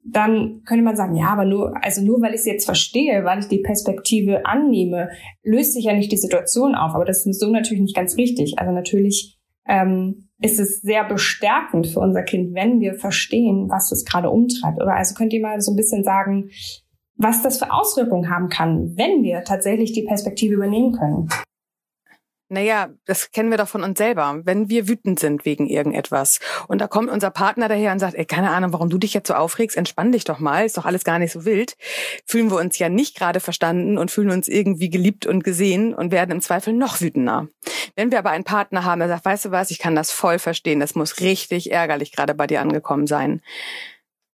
dann 0.05 0.63
könnte 0.65 0.83
man 0.83 0.97
sagen, 0.97 1.15
ja, 1.15 1.29
aber 1.29 1.45
nur, 1.45 1.75
also 1.83 2.03
nur 2.03 2.21
weil 2.21 2.35
ich 2.35 2.41
es 2.41 2.47
jetzt 2.47 2.65
verstehe, 2.65 3.25
weil 3.25 3.39
ich 3.39 3.47
die 3.47 3.61
Perspektive 3.61 4.45
annehme, 4.47 5.11
löst 5.45 5.75
sich 5.75 5.85
ja 5.85 5.95
nicht 5.95 6.11
die 6.11 6.17
Situation 6.17 6.75
auf. 6.75 6.95
Aber 6.95 7.05
das 7.05 7.25
ist 7.25 7.39
so 7.39 7.51
natürlich 7.51 7.83
nicht 7.83 7.97
ganz 7.97 8.17
richtig. 8.17 8.59
Also 8.59 8.73
natürlich 8.73 9.39
ähm, 9.69 10.29
ist 10.41 10.59
es 10.59 10.81
sehr 10.81 11.05
bestärkend 11.05 11.87
für 11.87 12.01
unser 12.01 12.23
Kind, 12.23 12.55
wenn 12.55 12.81
wir 12.81 12.95
verstehen, 12.95 13.69
was 13.69 13.93
es 13.93 14.05
gerade 14.05 14.31
umtreibt. 14.31 14.83
Oder 14.83 14.97
also 14.97 15.15
könnt 15.15 15.33
ihr 15.33 15.41
mal 15.41 15.61
so 15.61 15.73
ein 15.73 15.77
bisschen 15.77 16.03
sagen, 16.03 16.51
was 17.17 17.43
das 17.43 17.59
für 17.59 17.73
Auswirkungen 17.73 18.31
haben 18.31 18.49
kann, 18.49 18.97
wenn 18.97 19.23
wir 19.23 19.45
tatsächlich 19.45 19.93
die 19.93 20.05
Perspektive 20.05 20.55
übernehmen 20.55 20.93
können. 20.93 21.29
Naja, 22.53 22.91
das 23.07 23.31
kennen 23.31 23.51
wir 23.51 23.57
doch 23.57 23.69
von 23.69 23.83
uns 23.83 23.97
selber. 23.97 24.43
Wenn 24.45 24.69
wir 24.69 24.87
wütend 24.87 25.19
sind 25.19 25.47
wegen 25.47 25.67
irgendetwas 25.67 26.39
und 26.69 26.83
da 26.83 26.87
kommt 26.87 27.09
unser 27.09 27.31
Partner 27.31 27.67
daher 27.67 27.93
und 27.93 27.99
sagt, 27.99 28.15
ey, 28.15 28.27
keine 28.27 28.51
Ahnung, 28.51 28.75
warum 28.75 28.91
du 28.91 28.99
dich 28.99 29.15
jetzt 29.15 29.29
so 29.29 29.33
aufregst, 29.33 29.75
entspann 29.75 30.13
dich 30.13 30.25
doch 30.25 30.39
mal, 30.39 30.67
ist 30.67 30.77
doch 30.77 30.85
alles 30.85 31.03
gar 31.03 31.19
nicht 31.19 31.33
so 31.33 31.47
wild, 31.47 31.79
fühlen 32.27 32.51
wir 32.51 32.59
uns 32.59 32.79
ja 32.79 32.91
nicht 32.91 33.17
gerade 33.17 33.41
verstanden 33.41 33.97
und 33.97 34.11
fühlen 34.11 34.31
uns 34.31 34.49
irgendwie 34.49 34.91
geliebt 34.91 35.25
und 35.25 35.45
gesehen 35.45 35.95
und 35.95 36.13
werden 36.13 36.31
im 36.31 36.43
Zweifel 36.43 36.75
noch 36.75 37.01
wütender. 37.01 37.49
Wenn 37.97 38.11
wir 38.11 38.19
aber 38.19 38.31
einen 38.31 38.45
Partner 38.45 38.85
haben, 38.85 38.99
der 38.99 39.09
sagt, 39.09 39.25
weißt 39.25 39.47
du 39.47 39.51
was, 39.51 39.71
ich 39.71 39.79
kann 39.79 39.95
das 39.95 40.11
voll 40.11 40.39
verstehen, 40.39 40.79
das 40.79 40.95
muss 40.95 41.21
richtig 41.21 41.73
ärgerlich 41.73 42.13
gerade 42.13 42.35
bei 42.35 42.47
dir 42.47 42.61
angekommen 42.61 43.07
sein 43.07 43.41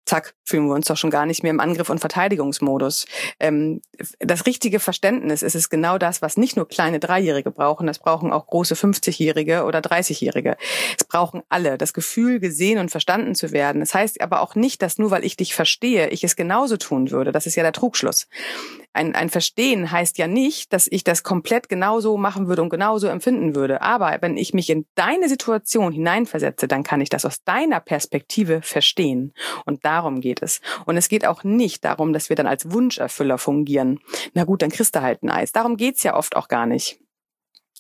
zack, 0.08 0.34
fühlen 0.44 0.68
wir 0.68 0.74
uns 0.74 0.88
doch 0.88 0.98
schon 0.98 1.10
gar 1.10 1.26
nicht 1.26 1.44
mehr 1.44 1.52
im 1.52 1.60
Angriff- 1.60 1.90
und 1.90 2.00
Verteidigungsmodus. 2.00 3.06
Ähm, 3.40 3.82
das 4.20 4.46
richtige 4.46 4.80
Verständnis 4.80 5.42
ist 5.44 5.56
es 5.56 5.70
genau 5.70 5.98
das, 5.98 6.22
was 6.22 6.38
nicht 6.38 6.56
nur 6.56 6.68
kleine 6.68 7.00
Dreijährige 7.00 7.52
brauchen, 7.52 7.88
das 7.88 8.00
brauchen 8.00 8.32
auch 8.32 8.48
große 8.48 8.76
50-Jährige 8.76 9.66
oder 9.66 9.80
30-Jährige. 9.80 10.58
Es 10.98 11.04
brauchen 11.04 11.44
alle 11.50 11.78
das 11.78 11.94
Gefühl, 11.94 12.40
gesehen 12.40 12.80
und 12.80 12.90
verstanden 12.90 13.36
zu 13.36 13.52
werden. 13.52 13.82
Das 13.82 13.94
heißt 13.94 14.22
aber 14.22 14.42
auch 14.42 14.56
nicht, 14.56 14.82
dass 14.82 14.98
nur 14.98 15.12
weil 15.12 15.26
ich 15.26 15.38
dich 15.38 15.54
verstehe, 15.54 16.10
ich 16.10 16.24
es 16.24 16.36
genauso 16.36 16.78
tun 16.78 17.12
würde. 17.12 17.32
Das 17.32 17.46
ist 17.46 17.56
ja 17.56 17.64
der 17.64 17.74
Trugschluss 17.74 18.28
ein, 18.98 19.16
ein 19.16 19.30
Verstehen 19.30 19.92
heißt 19.92 20.18
ja 20.18 20.28
nicht, 20.28 20.74
dass 20.74 20.88
ich 20.88 21.04
das 21.04 21.24
komplett 21.24 21.70
genauso 21.70 22.18
machen 22.18 22.48
würde 22.48 22.64
und 22.64 22.70
genauso 22.70 23.08
empfinden 23.08 23.56
würde. 23.56 23.82
Aber 23.82 24.18
wenn 24.22 24.38
ich 24.38 24.54
mich 24.54 24.70
in 24.70 24.86
deine 24.96 25.30
Situation 25.30 25.94
hineinversetze, 25.94 26.68
dann 26.68 26.84
kann 26.84 27.00
ich 27.00 27.10
das 27.10 27.24
aus 27.24 27.44
deiner 27.44 27.80
Perspektive 27.80 28.62
verstehen. 28.64 29.34
Und 29.66 29.86
darum 29.98 30.22
geht 30.22 30.42
es. 30.44 30.62
Und 30.86 30.96
es 30.98 31.10
geht 31.10 31.26
auch 31.26 31.44
nicht 31.44 31.84
darum, 31.84 32.14
dass 32.14 32.30
wir 32.30 32.36
dann 32.36 32.48
als 32.48 32.72
Wunscherfüller 32.72 33.38
fungieren. 33.38 34.00
Na 34.34 34.44
gut, 34.44 34.62
dann 34.62 34.70
kriegst 34.70 34.96
du 34.96 35.02
halt 35.02 35.24
ein 35.24 35.30
Eis. 35.30 35.52
Darum 35.52 35.76
geht's 35.76 36.04
ja 36.04 36.16
oft 36.16 36.36
auch 36.36 36.48
gar 36.48 36.66
nicht. 36.68 37.00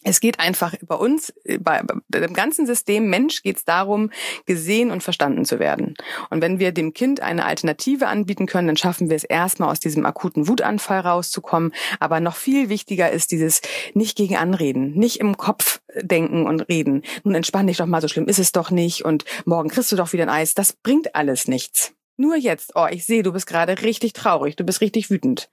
Es 0.03 0.19
geht 0.19 0.39
einfach 0.39 0.75
bei 0.83 0.95
uns, 0.95 1.33
bei, 1.59 1.81
dem 2.09 2.33
ganzen 2.33 2.67
System 2.67 3.09
Mensch 3.09 3.41
geht 3.41 3.57
es 3.57 3.65
darum, 3.65 4.12
gesehen 4.45 4.91
und 4.91 5.01
verstanden 5.01 5.43
zu 5.43 5.59
werden. 5.59 5.95
Und 6.29 6.41
wenn 6.41 6.59
wir 6.59 6.71
dem 6.71 6.93
Kind 6.93 7.19
eine 7.19 7.45
Alternative 7.45 8.07
anbieten 8.07 8.45
können, 8.45 8.67
dann 8.67 8.77
schaffen 8.77 9.09
wir 9.09 9.15
es 9.15 9.24
erstmal 9.24 9.69
aus 9.69 9.79
diesem 9.79 10.05
akuten 10.05 10.47
Wutanfall 10.47 11.00
rauszukommen. 11.00 11.74
Aber 12.00 12.19
noch 12.19 12.36
viel 12.36 12.69
wichtiger 12.69 13.12
ist 13.12 13.31
dieses 13.31 13.62
nicht 13.95 14.15
gegen 14.15 14.38
Anreden, 14.38 14.93
nicht 14.93 15.19
im 15.19 15.36
Kopf 15.36 15.81
denken 16.00 16.45
und 16.45 16.62
reden. 16.62 17.01
Nun 17.24 17.36
entspann 17.36 17.67
dich 17.67 17.77
doch 17.77 17.88
mal, 17.88 18.01
so 18.01 18.07
schlimm 18.07 18.27
ist 18.27 18.39
es 18.39 18.51
doch 18.51 18.69
nicht 18.69 19.03
und 19.03 19.25
morgen 19.45 19.69
kriegst 19.69 19.91
du 19.91 19.95
doch 19.95 20.13
wieder 20.13 20.24
ein 20.24 20.29
Eis. 20.29 20.53
Das 20.53 20.74
bringt 20.74 21.15
alles 21.15 21.47
nichts. 21.47 21.97
Nur 22.17 22.36
jetzt, 22.36 22.74
oh, 22.75 22.88
ich 22.89 23.05
sehe, 23.05 23.24
du 23.24 23.31
bist 23.31 23.47
gerade 23.47 23.81
richtig 23.81 24.13
traurig, 24.13 24.55
du 24.55 24.63
bist 24.63 24.81
richtig 24.81 25.09
wütend. 25.09 25.50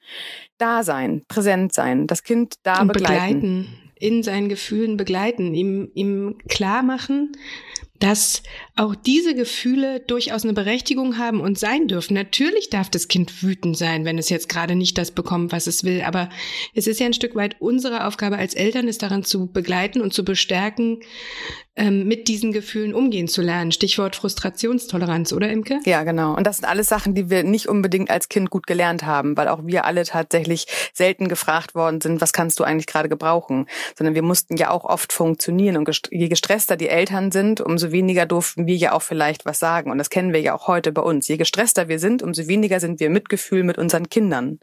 Da 0.58 0.82
sein, 0.82 1.22
präsent 1.28 1.72
sein, 1.72 2.06
das 2.06 2.22
Kind 2.22 2.54
da 2.62 2.82
begleiten. 2.84 2.92
begleiten 2.92 3.84
in 3.96 4.22
seinen 4.22 4.48
Gefühlen 4.48 4.96
begleiten, 4.96 5.54
ihm, 5.54 5.90
ihm 5.94 6.38
klar 6.48 6.82
machen, 6.82 7.32
dass 8.00 8.42
auch 8.76 8.94
diese 8.94 9.34
Gefühle 9.34 10.00
durchaus 10.00 10.42
eine 10.44 10.52
Berechtigung 10.52 11.16
haben 11.16 11.40
und 11.40 11.58
sein 11.58 11.86
dürfen. 11.86 12.14
Natürlich 12.14 12.68
darf 12.68 12.90
das 12.90 13.08
Kind 13.08 13.42
wütend 13.42 13.76
sein, 13.76 14.04
wenn 14.04 14.18
es 14.18 14.30
jetzt 14.30 14.48
gerade 14.48 14.74
nicht 14.74 14.98
das 14.98 15.12
bekommt, 15.12 15.52
was 15.52 15.66
es 15.66 15.84
will. 15.84 16.02
Aber 16.02 16.28
es 16.74 16.86
ist 16.86 16.98
ja 16.98 17.06
ein 17.06 17.12
Stück 17.12 17.36
weit 17.36 17.56
unsere 17.60 18.06
Aufgabe 18.06 18.36
als 18.36 18.54
Eltern, 18.54 18.88
es 18.88 18.98
daran 18.98 19.22
zu 19.22 19.46
begleiten 19.46 20.00
und 20.00 20.12
zu 20.12 20.24
bestärken, 20.24 21.00
ähm, 21.76 22.06
mit 22.06 22.28
diesen 22.28 22.52
Gefühlen 22.52 22.94
umgehen 22.94 23.26
zu 23.26 23.42
lernen. 23.42 23.72
Stichwort 23.72 24.14
Frustrationstoleranz, 24.14 25.32
oder 25.32 25.50
Imke? 25.50 25.80
Ja, 25.84 26.04
genau. 26.04 26.36
Und 26.36 26.46
das 26.46 26.58
sind 26.58 26.66
alles 26.66 26.88
Sachen, 26.88 27.14
die 27.14 27.30
wir 27.30 27.42
nicht 27.42 27.68
unbedingt 27.68 28.10
als 28.10 28.28
Kind 28.28 28.50
gut 28.50 28.66
gelernt 28.66 29.04
haben, 29.04 29.36
weil 29.36 29.48
auch 29.48 29.60
wir 29.64 29.84
alle 29.84 30.04
tatsächlich 30.04 30.66
selten 30.92 31.28
gefragt 31.28 31.74
worden 31.74 32.00
sind, 32.00 32.20
was 32.20 32.32
kannst 32.32 32.60
du 32.60 32.64
eigentlich 32.64 32.86
gerade 32.86 33.08
gebrauchen? 33.08 33.66
Sondern 33.96 34.14
wir 34.14 34.22
mussten 34.22 34.56
ja 34.56 34.70
auch 34.70 34.84
oft 34.84 35.12
funktionieren. 35.12 35.76
Und 35.76 35.90
je 36.10 36.28
gestresster 36.28 36.76
die 36.76 36.88
Eltern 36.88 37.32
sind, 37.32 37.60
umso 37.60 37.83
weniger 37.92 38.26
durften 38.26 38.66
wir 38.66 38.76
ja 38.76 38.92
auch 38.92 39.02
vielleicht 39.02 39.44
was 39.46 39.58
sagen. 39.58 39.90
Und 39.90 39.98
das 39.98 40.10
kennen 40.10 40.32
wir 40.32 40.40
ja 40.40 40.54
auch 40.54 40.68
heute 40.68 40.92
bei 40.92 41.02
uns. 41.02 41.28
Je 41.28 41.36
gestresster 41.36 41.88
wir 41.88 41.98
sind, 41.98 42.22
umso 42.22 42.46
weniger 42.46 42.80
sind 42.80 43.00
wir 43.00 43.10
Mitgefühl 43.10 43.64
mit 43.64 43.78
unseren 43.78 44.08
Kindern. 44.08 44.60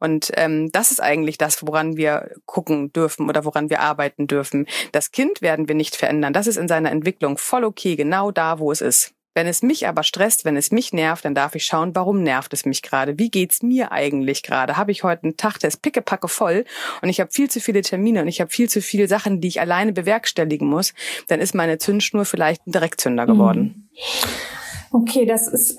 Und 0.00 0.30
ähm, 0.36 0.70
das 0.72 0.90
ist 0.90 1.00
eigentlich 1.00 1.38
das, 1.38 1.66
woran 1.66 1.96
wir 1.96 2.30
gucken 2.46 2.92
dürfen 2.92 3.28
oder 3.28 3.44
woran 3.44 3.70
wir 3.70 3.80
arbeiten 3.80 4.26
dürfen. 4.26 4.66
Das 4.92 5.12
Kind 5.12 5.42
werden 5.42 5.68
wir 5.68 5.74
nicht 5.74 5.96
verändern. 5.96 6.32
Das 6.32 6.46
ist 6.46 6.56
in 6.56 6.68
seiner 6.68 6.90
Entwicklung 6.90 7.38
voll 7.38 7.64
okay, 7.64 7.96
genau 7.96 8.30
da, 8.30 8.58
wo 8.58 8.72
es 8.72 8.80
ist. 8.80 9.14
Wenn 9.34 9.46
es 9.46 9.62
mich 9.62 9.88
aber 9.88 10.02
stresst, 10.02 10.44
wenn 10.44 10.56
es 10.56 10.70
mich 10.70 10.92
nervt, 10.92 11.24
dann 11.24 11.34
darf 11.34 11.54
ich 11.54 11.64
schauen, 11.64 11.94
warum 11.94 12.22
nervt 12.22 12.52
es 12.52 12.66
mich 12.66 12.82
gerade? 12.82 13.18
Wie 13.18 13.30
geht's 13.30 13.62
mir 13.62 13.90
eigentlich 13.90 14.42
gerade? 14.42 14.76
Habe 14.76 14.92
ich 14.92 15.04
heute 15.04 15.24
einen 15.24 15.36
Tag, 15.36 15.58
der 15.58 15.68
ist 15.68 15.80
pickepacke 15.80 16.28
voll 16.28 16.64
und 17.00 17.08
ich 17.08 17.20
habe 17.20 17.30
viel 17.30 17.50
zu 17.50 17.60
viele 17.60 17.80
Termine 17.80 18.22
und 18.22 18.28
ich 18.28 18.40
habe 18.40 18.50
viel 18.50 18.68
zu 18.68 18.82
viele 18.82 19.08
Sachen, 19.08 19.40
die 19.40 19.48
ich 19.48 19.60
alleine 19.60 19.92
bewerkstelligen 19.92 20.68
muss, 20.68 20.92
dann 21.28 21.40
ist 21.40 21.54
meine 21.54 21.78
Zündschnur 21.78 22.24
vielleicht 22.24 22.66
ein 22.66 22.72
Direktzünder 22.72 23.26
geworden. 23.26 23.88
Okay, 24.90 25.24
das 25.24 25.48
ist 25.48 25.78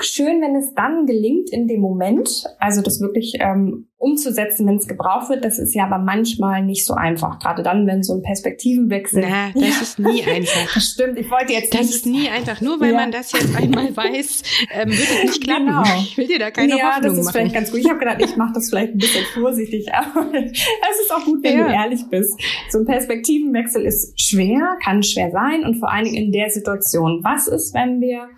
schön, 0.00 0.40
wenn 0.42 0.56
es 0.56 0.74
dann 0.74 1.06
gelingt 1.06 1.50
in 1.50 1.68
dem 1.68 1.80
Moment, 1.80 2.44
also 2.58 2.82
das 2.82 3.00
wirklich 3.00 3.34
ähm, 3.38 3.86
umzusetzen, 3.98 4.66
wenn 4.66 4.76
es 4.76 4.88
gebraucht 4.88 5.30
wird. 5.30 5.44
Das 5.44 5.58
ist 5.58 5.74
ja 5.74 5.84
aber 5.84 5.98
manchmal 5.98 6.64
nicht 6.64 6.84
so 6.84 6.94
einfach. 6.94 7.38
Gerade 7.38 7.62
dann, 7.62 7.86
wenn 7.86 8.02
so 8.02 8.14
ein 8.14 8.22
Perspektivenwechsel. 8.22 9.24
Na, 9.26 9.50
das 9.54 9.62
ja. 9.62 9.82
ist 9.82 9.98
nie 9.98 10.22
einfach. 10.24 10.56
Das 10.74 10.84
stimmt. 10.84 11.18
Ich 11.18 11.30
wollte 11.30 11.52
jetzt. 11.52 11.72
Das 11.72 11.82
nicht. 11.82 11.94
ist 11.94 12.06
nie 12.06 12.28
einfach. 12.28 12.60
Nur 12.60 12.80
weil 12.80 12.92
ja. 12.92 12.96
man 12.96 13.12
das 13.12 13.32
jetzt 13.32 13.56
einmal 13.56 13.96
weiß, 13.96 14.42
ähm, 14.72 14.90
wird 14.90 15.00
es 15.00 15.22
nicht 15.22 15.44
klappen. 15.44 15.66
Genau. 15.66 15.82
Ich 16.00 16.16
will 16.16 16.26
dir 16.26 16.38
da 16.38 16.50
keine 16.50 16.76
ja, 16.76 16.96
Hoffnung 16.96 17.02
das 17.02 17.18
ist 17.18 17.24
machen. 17.26 17.32
vielleicht 17.32 17.54
ganz 17.54 17.70
gut. 17.70 17.80
Ich 17.80 17.88
habe 17.88 17.98
gedacht, 17.98 18.20
ich 18.20 18.36
mache 18.36 18.52
das 18.54 18.68
vielleicht 18.68 18.92
ein 18.94 18.98
bisschen 18.98 19.24
vorsichtig, 19.34 19.86
aber 19.94 20.26
es 20.34 21.00
ist 21.00 21.12
auch 21.12 21.24
gut, 21.24 21.42
wenn 21.42 21.58
ja. 21.58 21.68
du 21.68 21.72
ehrlich 21.72 22.02
bist. 22.10 22.38
So 22.70 22.80
ein 22.80 22.84
Perspektivenwechsel 22.84 23.84
ist 23.84 24.20
schwer, 24.20 24.76
kann 24.84 25.02
schwer 25.02 25.30
sein 25.30 25.64
und 25.64 25.76
vor 25.76 25.90
allen 25.90 26.04
Dingen 26.04 26.26
in 26.26 26.32
der 26.32 26.50
Situation. 26.50 27.20
Was 27.22 27.46
ist, 27.46 27.72
wenn 27.72 28.00
wir 28.00 28.28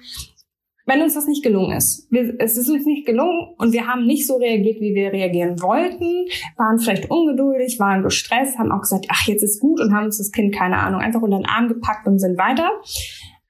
wenn 0.89 1.03
uns 1.03 1.15
das 1.15 1.27
nicht 1.27 1.43
gelungen 1.43 1.77
ist. 1.77 2.11
Wir, 2.11 2.35
es 2.39 2.57
ist 2.57 2.71
uns 2.71 2.87
nicht 2.87 3.07
gelungen 3.07 3.55
und 3.59 3.73
wir 3.73 3.87
haben 3.87 4.07
nicht 4.07 4.27
so 4.27 4.37
reagiert, 4.37 4.81
wie 4.81 4.95
wir 4.95 5.13
reagieren 5.13 5.61
wollten, 5.61 6.27
waren 6.57 6.79
vielleicht 6.79 7.11
ungeduldig, 7.11 7.79
waren 7.79 8.03
gestresst, 8.03 8.59
haben 8.59 8.73
auch 8.73 8.81
gesagt, 8.81 9.07
ach, 9.11 9.27
jetzt 9.27 9.43
ist 9.43 9.61
gut 9.61 9.81
und 9.81 9.93
haben 9.93 10.07
uns 10.07 10.17
das 10.17 10.33
Kind, 10.33 10.55
keine 10.55 10.79
Ahnung, 10.79 11.03
einfach 11.03 11.21
unter 11.21 11.37
den 11.37 11.47
Arm 11.47 11.69
gepackt 11.69 12.07
und 12.07 12.19
sind 12.19 12.39
weiter. 12.39 12.71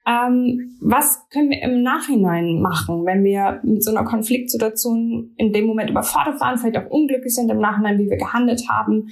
Ähm, 0.05 0.77
was 0.81 1.29
können 1.29 1.49
wir 1.49 1.61
im 1.61 1.81
Nachhinein 1.81 2.61
machen, 2.61 3.05
wenn 3.05 3.23
wir 3.23 3.61
mit 3.63 3.83
so 3.85 3.91
einer 3.91 4.03
Konfliktsituation 4.03 5.31
in 5.37 5.53
dem 5.53 5.65
Moment 5.65 5.89
überfordert 5.89 6.41
waren, 6.41 6.57
vielleicht 6.57 6.77
auch 6.77 6.89
unglücklich 6.89 7.33
sind 7.33 7.49
im 7.49 7.59
Nachhinein, 7.59 7.99
wie 7.99 8.09
wir 8.09 8.17
gehandelt 8.17 8.67
haben? 8.67 9.07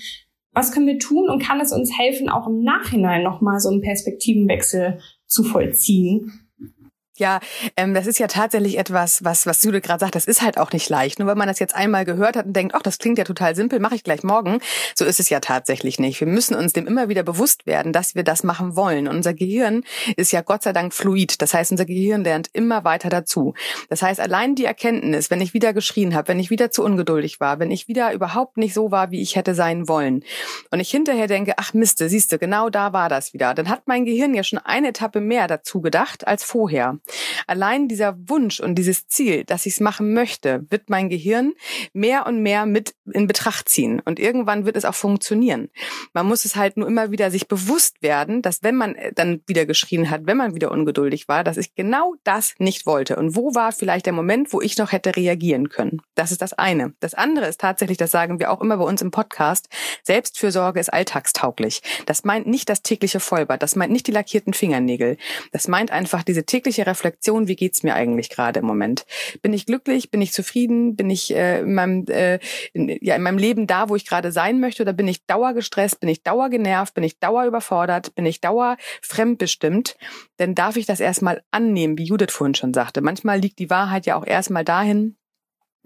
Was 0.52 0.74
können 0.74 0.88
wir 0.88 1.00
tun 1.00 1.30
und 1.30 1.42
kann 1.42 1.62
es 1.62 1.72
uns 1.72 1.98
helfen, 1.98 2.30
auch 2.30 2.48
im 2.48 2.62
Nachhinein 2.64 3.24
nochmal 3.24 3.60
so 3.60 3.70
einen 3.70 3.82
Perspektivenwechsel 3.82 5.00
zu 5.28 5.44
vollziehen? 5.44 6.47
Ja, 7.18 7.40
ähm, 7.76 7.94
das 7.94 8.08
ist 8.08 8.20
ja 8.20 8.28
tatsächlich 8.28 8.78
etwas, 8.78 9.24
was, 9.24 9.46
was 9.46 9.64
Jude 9.64 9.82
gerade 9.82 10.00
sagt, 10.00 10.16
das 10.16 10.26
ist 10.26 10.42
halt 10.42 10.58
auch 10.58 10.72
nicht 10.72 10.90
leicht. 10.90 11.20
Nur 11.20 11.28
weil 11.28 11.36
man 11.36 11.48
das 11.48 11.60
jetzt 11.60 11.76
einmal 11.76 12.06
gehört 12.06 12.36
hat 12.36 12.46
und 12.46 12.54
denkt, 12.54 12.76
ach, 12.76 12.82
das 12.82 12.98
klingt 13.00 13.18
ja 13.18 13.24
total 13.24 13.56
simpel, 13.56 13.80
mache 13.80 13.96
ich 13.96 14.04
gleich 14.04 14.24
morgen. 14.24 14.60
So 14.96 15.06
ist 15.06 15.20
es 15.20 15.30
ja 15.30 15.40
tatsächlich 15.40 16.00
nicht. 16.00 16.20
Wir 16.20 16.28
müssen 16.28 16.56
uns 16.56 16.74
dem 16.74 16.88
immer 16.88 17.10
wieder 17.10 17.24
bewusst 17.24 17.66
werden, 17.66 17.94
dass 17.94 18.16
wir 18.16 18.24
das 18.24 18.44
machen 18.44 18.76
wollen. 18.76 19.08
Und 19.08 19.18
unser 19.18 19.34
Gehirn 19.34 19.84
ist 20.16 20.32
ja 20.32 20.42
Gott 20.42 20.64
sei 20.64 20.74
Dank 20.74 20.94
fluid. 20.94 21.42
Das 21.42 21.54
heißt, 21.54 21.72
unser 21.72 21.86
Gehirn 21.86 22.24
lernt 22.24 22.50
immer 22.54 22.84
weiter 22.84 23.10
dazu. 23.10 23.54
Das 23.90 24.02
heißt, 24.02 24.20
allein 24.20 24.56
die 24.56 24.66
Erkenntnis, 24.66 25.32
wenn 25.32 25.42
ich 25.42 25.54
wieder 25.54 25.74
geschrien 25.74 26.16
habe, 26.16 26.30
wenn 26.30 26.40
ich 26.40 26.50
wieder 26.50 26.72
zu 26.72 26.84
ungeduldig 26.84 27.40
war, 27.40 27.60
wenn 27.60 27.72
ich 27.72 27.88
wieder 27.88 28.14
überhaupt 28.14 28.58
nicht 28.58 28.74
so 28.74 28.92
war, 28.92 29.12
wie 29.12 29.22
ich 29.22 29.36
hätte 29.36 29.56
sein 29.56 29.88
wollen, 29.88 30.24
und 30.72 30.80
ich 30.80 30.90
hinterher 30.90 31.28
denke, 31.28 31.54
ach 31.58 31.74
Miste, 31.74 32.10
siehst 32.10 32.32
du, 32.32 32.38
genau 32.38 32.70
da 32.70 32.94
war 32.94 33.10
das 33.10 33.34
wieder, 33.34 33.54
dann 33.54 33.70
hat 33.70 33.84
mein 33.88 34.06
Gehirn 34.06 34.34
ja 34.34 34.44
schon 34.44 34.60
eine 34.60 34.90
Etappe 34.90 35.22
mehr 35.22 35.48
dazu 35.48 35.82
gedacht 35.82 36.28
als 36.28 36.44
vorher. 36.44 37.00
Allein 37.48 37.88
dieser 37.88 38.16
Wunsch 38.30 38.60
und 38.60 38.76
dieses 38.76 39.08
Ziel, 39.08 39.44
dass 39.44 39.66
ich 39.66 39.74
es 39.74 39.80
machen 39.80 40.14
möchte, 40.14 40.66
wird 40.70 40.90
mein 40.90 41.10
Gehirn 41.10 41.54
mehr 41.94 42.26
und 42.26 42.42
mehr 42.42 42.66
mit 42.66 42.96
in 43.12 43.28
Betracht 43.28 43.70
ziehen. 43.70 44.02
Und 44.04 44.20
irgendwann 44.20 44.66
wird 44.66 44.78
es 44.78 44.86
auch 44.86 44.96
funktionieren. 44.96 45.70
Man 46.14 46.28
muss 46.28 46.46
es 46.46 46.56
halt 46.56 46.78
nur 46.78 46.88
immer 46.88 47.12
wieder 47.12 47.32
sich 47.32 47.48
bewusst 47.48 48.02
werden, 48.02 48.42
dass 48.42 48.64
wenn 48.64 48.76
man 48.76 48.96
dann 49.16 49.42
wieder 49.48 49.66
geschrien 49.66 50.10
hat, 50.10 50.22
wenn 50.26 50.38
man 50.38 50.56
wieder 50.56 50.72
ungeduldig 50.72 51.28
war, 51.28 51.44
dass 51.44 51.58
ich 51.58 51.76
genau 51.76 52.16
das 52.24 52.54
nicht 52.60 52.86
wollte. 52.86 53.16
Und 53.16 53.36
wo 53.36 53.56
war 53.56 53.72
vielleicht 53.72 54.06
der 54.06 54.14
Moment, 54.14 54.54
wo 54.54 54.62
ich 54.62 54.78
noch 54.78 54.92
hätte 54.92 55.16
reagieren 55.16 55.70
können? 55.70 56.02
Das 56.16 56.32
ist 56.32 56.42
das 56.42 56.54
eine. 56.54 56.94
Das 57.00 57.14
andere 57.14 57.48
ist 57.48 57.62
tatsächlich, 57.62 57.98
das 57.98 58.12
sagen 58.12 58.40
wir 58.40 58.52
auch 58.52 58.62
immer 58.62 58.78
bei 58.78 58.84
uns 58.84 59.02
im 59.02 59.12
Podcast, 59.12 59.70
Selbstfürsorge 60.04 60.80
ist 60.80 60.94
alltagstauglich. 60.94 61.82
Das 62.06 62.24
meint 62.24 62.48
nicht 62.48 62.70
das 62.70 62.82
tägliche 62.82 63.20
Vollbad, 63.20 63.64
das 63.64 63.76
meint 63.76 63.92
nicht 63.92 64.08
die 64.08 64.12
lackierten 64.12 64.54
Fingernägel. 64.54 65.18
Das 65.52 65.68
meint 65.68 65.92
einfach 65.92 66.24
diese 66.24 66.46
tägliche 66.46 66.86
Reflexion, 66.98 67.48
wie 67.48 67.56
geht's 67.56 67.84
mir 67.84 67.94
eigentlich 67.94 68.30
gerade 68.30 68.60
im 68.60 68.66
Moment? 68.66 69.06
Bin 69.42 69.54
ich 69.54 69.66
glücklich? 69.66 70.10
Bin 70.10 70.22
ich 70.22 70.34
zufrieden? 70.34 70.96
Bin 70.96 71.10
ich 71.10 71.34
äh, 71.34 71.60
in 71.60 71.74
meinem 71.74 72.06
äh, 72.08 72.40
in, 72.74 72.98
ja 73.02 73.16
in 73.16 73.22
meinem 73.22 73.38
Leben 73.38 73.68
da, 73.68 73.90
wo 73.90 73.96
ich 73.96 74.06
gerade 74.06 74.32
sein 74.32 74.60
möchte, 74.60 74.84
oder 74.84 74.94
bin 74.94 75.08
ich 75.08 75.26
dauergestresst? 75.26 76.00
Bin 76.00 76.10
ich 76.10 76.24
dauergenervt? 76.24 76.94
Bin 76.94 77.04
ich 77.04 77.20
dauerüberfordert? 77.20 78.16
Bin 78.16 78.26
ich 78.26 78.42
dauerfremdbestimmt? 78.42 79.98
Dann 80.38 80.56
darf 80.56 80.78
ich 80.78 80.86
das 80.86 81.00
erstmal 81.00 81.44
annehmen, 81.52 81.98
wie 81.98 82.06
Judith 82.06 82.32
vorhin 82.32 82.56
schon 82.56 82.74
sagte. 82.74 83.02
Manchmal 83.02 83.40
liegt 83.40 83.60
die 83.60 83.70
Wahrheit 83.70 84.06
ja 84.06 84.16
auch 84.16 84.26
erstmal 84.26 84.64
dahin, 84.64 85.17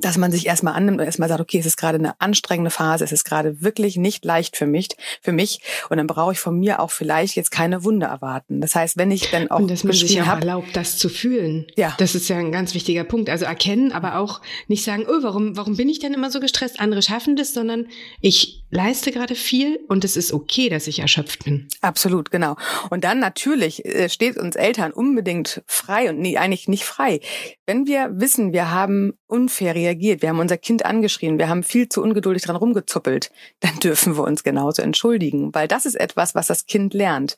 dass 0.02 0.18
man 0.18 0.32
sich 0.32 0.46
erstmal 0.46 0.74
annimmt 0.74 1.00
und 1.00 1.06
erstmal 1.06 1.30
sagt, 1.30 1.42
okay, 1.42 1.60
es 1.60 1.66
ist 1.66 1.78
gerade 1.78 1.98
eine 1.98 2.20
anstrengende 2.20 2.72
Phase, 2.72 3.04
es 3.04 3.12
ist 3.12 3.24
gerade 3.24 3.62
wirklich 3.62 3.98
nicht 3.98 4.26
leicht 4.26 4.58
für 4.58 4.66
mich, 4.66 4.90
für 5.22 5.32
mich 5.32 5.60
und 5.90 5.98
dann 5.98 6.08
brauche 6.08 6.34
ich 6.34 6.40
von 6.40 6.60
mir 6.60 6.80
auch 6.80 6.92
vielleicht 6.92 7.36
jetzt 7.36 7.52
keine 7.52 7.84
Wunder 7.84 8.08
erwarten. 8.08 8.62
Das 8.62 8.76
heißt, 8.76 8.98
wenn 8.98 9.12
ich 9.12 9.30
dann 9.32 9.50
auch 9.50 9.60
und 9.60 9.70
dass 9.70 9.84
man 9.84 9.94
sich 9.94 10.22
auch 10.22 10.26
hab, 10.26 10.40
erlaubt, 10.42 10.76
das 10.76 10.98
zu 10.98 11.10
fühlen. 11.10 11.68
Ja, 11.76 11.96
das 11.98 12.16
ist 12.16 12.28
ja 12.30 12.38
ein 12.38 12.52
ganz 12.52 12.74
wichtiger 12.74 13.04
Punkt. 13.04 13.30
Also 13.30 13.46
erkennen, 13.46 13.92
aber 13.92 14.18
auch 14.18 14.42
nicht 14.68 14.84
sagen, 14.84 15.06
oh, 15.08 15.22
warum, 15.22 15.56
warum 15.58 15.78
bin 15.78 15.90
ich 15.90 16.00
denn 16.00 16.14
immer 16.14 16.32
so 16.32 16.40
gestresst? 16.40 16.80
Andere 16.80 17.02
schaffen 17.02 17.36
das, 17.36 17.54
sondern 17.54 17.88
ich 18.20 18.64
leiste 18.72 19.12
gerade 19.12 19.36
viel 19.36 19.80
und 19.88 20.04
es 20.06 20.16
ist 20.18 20.34
okay, 20.34 20.70
dass 20.70 20.88
ich 20.88 21.00
erschöpft 21.00 21.44
bin. 21.44 21.68
Absolut, 21.82 22.32
genau. 22.32 22.56
Und 22.90 23.04
dann 23.04 23.20
natürlich 23.20 23.86
äh, 23.86 24.10
steht 24.10 24.38
uns 24.38 24.56
Eltern 24.56 24.92
unbedingt 24.92 25.62
frei 25.68 26.10
und 26.10 26.20
nee, 26.20 26.38
eigentlich 26.38 26.68
nicht 26.68 26.86
frei. 26.86 27.20
Wenn 27.66 27.86
wir 27.86 28.10
wissen, 28.14 28.54
wir 28.54 28.72
haben 28.72 29.14
unfair 29.28 29.76
reagiert, 29.92 30.22
wir 30.22 30.30
haben 30.30 30.40
unser 30.40 30.58
Kind 30.58 30.86
angeschrien, 30.86 31.38
wir 31.38 31.50
haben 31.50 31.64
viel 31.64 31.90
zu 31.90 32.02
ungeduldig 32.02 32.44
dran 32.44 32.56
rumgezuppelt, 32.56 33.32
dann 33.60 33.78
dürfen 33.80 34.16
wir 34.16 34.24
uns 34.24 34.44
genauso 34.44 34.82
entschuldigen, 34.82 35.54
weil 35.54 35.68
das 35.68 35.86
ist 35.86 35.96
etwas, 35.96 36.34
was 36.36 36.48
das 36.48 36.66
Kind 36.66 36.94
lernt. 36.94 37.36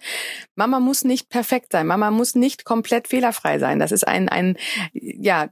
Mama 0.56 0.80
muss 0.80 1.04
nicht 1.04 1.30
perfekt 1.30 1.72
sein, 1.72 1.88
Mama 1.88 2.12
muss 2.12 2.36
nicht 2.36 2.66
komplett 2.66 3.08
fehlerfrei 3.08 3.60
sein. 3.60 3.80
Das 3.80 3.92
ist 3.92 4.08
ein, 4.08 4.30
ein, 4.30 4.58
ja, 4.94 5.50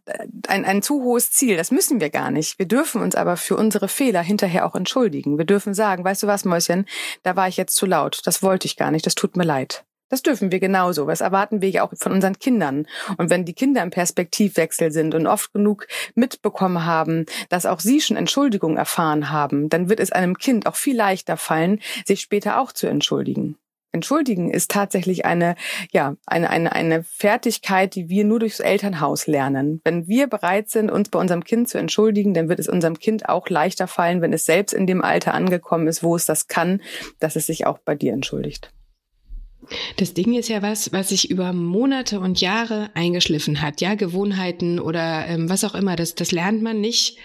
ein, 0.48 0.66
ein 0.66 0.82
zu 0.82 1.02
hohes 1.02 1.32
Ziel. 1.32 1.58
Das 1.58 1.72
müssen 1.72 2.00
wir 2.00 2.10
gar 2.10 2.32
nicht. 2.32 2.60
Wir 2.60 2.68
dürfen 2.68 3.02
uns 3.02 3.16
aber 3.16 3.38
für 3.38 3.56
unsere 3.56 3.88
Fehler 3.88 4.22
hinterher 4.22 4.66
auch 4.66 4.76
entschuldigen. 4.76 5.38
Wir 5.38 5.46
dürfen 5.46 5.74
sagen, 5.74 6.04
weißt 6.04 6.24
du 6.24 6.28
was, 6.28 6.46
Mäuschen, 6.46 6.86
da 7.24 7.36
war 7.36 7.48
ich 7.48 7.58
jetzt 7.58 7.76
zu 7.76 7.86
laut. 7.86 8.22
Das 8.26 8.44
wollte 8.44 8.68
ich 8.68 8.78
gar 8.78 8.92
nicht. 8.92 9.06
Das 9.06 9.16
tut 9.16 9.36
mir 9.36 9.44
leid. 9.44 9.84
Das 10.12 10.22
dürfen 10.22 10.52
wir 10.52 10.60
genauso. 10.60 11.06
Das 11.08 11.22
erwarten 11.22 11.62
wir 11.62 11.70
ja 11.70 11.84
auch 11.84 11.94
von 11.96 12.12
unseren 12.12 12.38
Kindern. 12.38 12.86
Und 13.18 13.30
wenn 13.30 13.46
die 13.46 13.54
Kinder 13.54 13.82
im 13.82 13.92
Perspektivwechsel 13.92 14.92
sind 14.92 15.16
und 15.16 15.26
oft 15.26 15.54
genug 15.54 15.88
mitbekommen 16.16 16.86
haben, 16.86 17.26
dass 17.48 17.66
auch 17.66 17.80
sie 17.80 18.02
schon 18.02 18.18
Entschuldigung 18.18 18.76
erfahren 18.76 19.32
haben, 19.32 19.70
dann 19.70 19.88
wird 19.88 20.02
es 20.02 20.12
einem 20.12 20.38
Kind 20.38 20.68
auch 20.68 20.76
viel 20.76 20.98
leichter 20.98 21.38
fallen, 21.38 21.80
sich 22.06 22.20
später 22.20 22.60
auch 22.60 22.74
zu 22.74 22.88
entschuldigen. 22.88 23.56
Entschuldigen 23.94 24.52
ist 24.52 24.72
tatsächlich 24.72 25.24
eine, 25.24 25.56
ja, 25.92 26.16
eine, 26.26 26.50
eine, 26.50 26.74
eine 26.74 27.04
Fertigkeit, 27.04 27.96
die 27.96 28.10
wir 28.10 28.26
nur 28.26 28.40
durchs 28.40 28.60
Elternhaus 28.60 29.28
lernen. 29.28 29.80
Wenn 29.86 30.10
wir 30.10 30.28
bereit 30.28 30.70
sind, 30.70 30.92
uns 30.92 31.08
bei 31.10 31.20
unserem 31.20 31.46
Kind 31.46 31.70
zu 31.70 31.78
entschuldigen, 31.78 32.34
dann 32.34 32.50
wird 32.50 32.60
es 32.60 32.68
unserem 32.68 33.00
Kind 33.00 33.30
auch 33.30 33.48
leichter 33.48 33.88
fallen, 33.88 34.22
wenn 34.22 34.34
es 34.34 34.46
selbst 34.46 34.74
in 34.74 34.88
dem 34.88 35.02
Alter 35.02 35.34
angekommen 35.34 35.88
ist, 35.88 36.04
wo 36.04 36.18
es 36.18 36.26
das 36.26 36.48
kann, 36.48 36.82
dass 37.20 37.38
es 37.38 37.46
sich 37.46 37.66
auch 37.66 37.80
bei 37.80 37.96
dir 37.96 38.12
entschuldigt. 38.12 38.74
Das 39.98 40.14
Ding 40.14 40.34
ist 40.34 40.50
ja 40.50 40.62
was, 40.62 40.92
was 40.92 41.10
sich 41.10 41.30
über 41.30 41.54
Monate 41.54 42.20
und 42.20 42.42
Jahre 42.42 42.90
eingeschliffen 42.94 43.62
hat, 43.62 43.82
ja, 43.82 43.96
Gewohnheiten 43.96 44.80
oder 44.80 45.28
ähm, 45.28 45.50
was 45.50 45.64
auch 45.64 45.76
immer. 45.76 45.96
Das, 45.96 46.16
das 46.16 46.32
lernt 46.32 46.62
man 46.62 46.82
nicht 46.82 47.18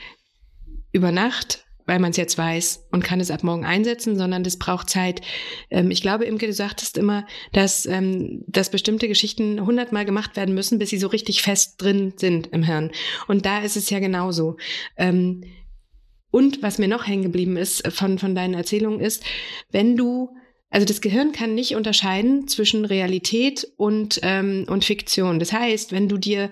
über 0.93 1.13
Nacht 1.13 1.67
weil 1.87 2.01
man 2.01 2.11
es 2.11 2.17
jetzt 2.17 2.37
weiß 2.37 2.89
und 2.91 3.05
kann 3.05 3.21
es 3.21 3.31
ab 3.31 3.43
morgen 3.45 3.65
einsetzen, 3.65 4.17
sondern 4.17 4.43
das 4.43 4.59
braucht 4.59 4.91
Zeit. 4.91 5.23
Ähm, 5.71 5.91
ich 5.91 6.03
glaube, 6.03 6.25
Imke, 6.25 6.47
du 6.47 6.53
sagtest 6.53 6.99
immer, 6.99 7.27
dass, 7.53 7.87
ähm, 7.87 8.43
dass 8.49 8.71
bestimmte 8.71 9.09
Geschichten 9.09 9.65
hundertmal 9.65 10.05
gemacht 10.05 10.37
werden 10.37 10.55
müssen, 10.55 10.79
bis 10.79 10.91
sie 10.91 10.99
so 10.99 11.07
richtig 11.07 11.43
fest 11.43 11.81
drin 11.81 12.15
sind 12.17 12.49
im 12.49 12.65
Hirn. 12.65 12.91
Und 13.29 13.47
da 13.47 13.61
ist 13.61 13.77
es 13.77 13.89
ja 13.89 14.01
genauso. 14.01 14.57
Ähm, 14.97 15.45
und 16.31 16.63
was 16.63 16.79
mir 16.79 16.89
noch 16.89 17.07
hängen 17.07 17.23
geblieben 17.23 17.57
ist 17.57 17.87
von, 17.93 18.19
von 18.19 18.35
deinen 18.35 18.55
Erzählungen 18.55 19.01
ist, 19.01 19.25
wenn 19.71 19.97
du 19.97 20.31
also 20.69 20.85
das 20.85 21.01
Gehirn 21.01 21.31
kann 21.31 21.55
nicht 21.55 21.77
unterscheiden 21.77 22.49
zwischen 22.49 22.85
Realität 22.85 23.69
und, 23.77 24.19
ähm, 24.25 24.67
und 24.69 24.85
Fiktion. 24.85 25.39
Das 25.39 25.53
heißt, 25.53 25.93
wenn 25.93 26.09
du 26.09 26.19
dir 26.19 26.51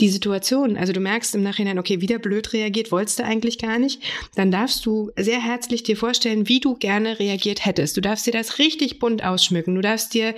die 0.00 0.08
Situation, 0.08 0.76
also 0.76 0.92
du 0.92 0.98
merkst 0.98 1.36
im 1.36 1.44
Nachhinein, 1.44 1.78
okay, 1.78 2.00
wieder 2.00 2.18
blöd 2.18 2.52
reagiert, 2.52 2.90
wolltest 2.90 3.20
du 3.20 3.24
eigentlich 3.24 3.58
gar 3.58 3.78
nicht, 3.78 4.02
dann 4.34 4.50
darfst 4.50 4.84
du 4.84 5.12
sehr 5.16 5.40
herzlich 5.40 5.84
dir 5.84 5.96
vorstellen, 5.96 6.48
wie 6.48 6.58
du 6.58 6.74
gerne 6.74 7.20
reagiert 7.20 7.64
hättest. 7.64 7.96
Du 7.96 8.00
darfst 8.00 8.26
dir 8.26 8.32
das 8.32 8.58
richtig 8.58 8.98
bunt 8.98 9.22
ausschmücken. 9.22 9.76
Du 9.76 9.80
darfst 9.80 10.12
dir 10.12 10.34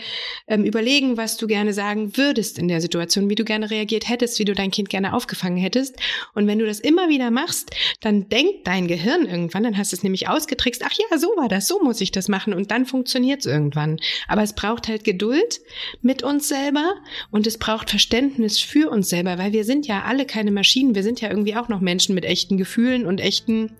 ähm, 0.46 0.64
überlegen, 0.64 1.16
was 1.16 1.38
du 1.38 1.46
gerne 1.46 1.72
sagen 1.72 2.18
würdest 2.18 2.58
in 2.58 2.68
der 2.68 2.82
Situation, 2.82 3.30
wie 3.30 3.36
du 3.36 3.44
gerne 3.44 3.70
reagiert 3.70 4.06
hättest, 4.06 4.38
wie 4.38 4.44
du 4.44 4.54
dein 4.54 4.70
Kind 4.70 4.90
gerne 4.90 5.14
aufgefangen 5.14 5.56
hättest. 5.56 5.96
Und 6.34 6.46
wenn 6.46 6.58
du 6.58 6.66
das 6.66 6.78
immer 6.78 7.08
wieder 7.08 7.30
machst, 7.30 7.70
dann 8.02 8.28
denkt 8.28 8.66
dein 8.66 8.86
Gehirn 8.86 9.24
irgendwann, 9.24 9.62
dann 9.62 9.78
hast 9.78 9.92
du 9.92 9.96
es 9.96 10.02
nämlich 10.02 10.28
ausgetrickst, 10.28 10.82
ach 10.84 10.92
ja, 10.92 11.18
so 11.18 11.28
war 11.36 11.48
das, 11.48 11.66
so 11.66 11.82
muss 11.82 12.02
ich 12.02 12.12
das 12.12 12.28
machen 12.28 12.52
und 12.52 12.70
dann 12.70 12.84
funktioniert 12.84 13.13
funktioniert 13.14 13.40
es 13.40 13.46
irgendwann. 13.46 13.98
Aber 14.26 14.42
es 14.42 14.54
braucht 14.54 14.88
halt 14.88 15.04
Geduld 15.04 15.60
mit 16.02 16.22
uns 16.24 16.48
selber 16.48 16.94
und 17.30 17.46
es 17.46 17.58
braucht 17.58 17.90
Verständnis 17.90 18.58
für 18.58 18.90
uns 18.90 19.08
selber, 19.08 19.38
weil 19.38 19.52
wir 19.52 19.64
sind 19.64 19.86
ja 19.86 20.02
alle 20.02 20.26
keine 20.26 20.50
Maschinen. 20.50 20.96
Wir 20.96 21.04
sind 21.04 21.20
ja 21.20 21.30
irgendwie 21.30 21.54
auch 21.54 21.68
noch 21.68 21.80
Menschen 21.80 22.14
mit 22.14 22.24
echten 22.24 22.56
Gefühlen 22.56 23.06
und 23.06 23.20
echten 23.20 23.70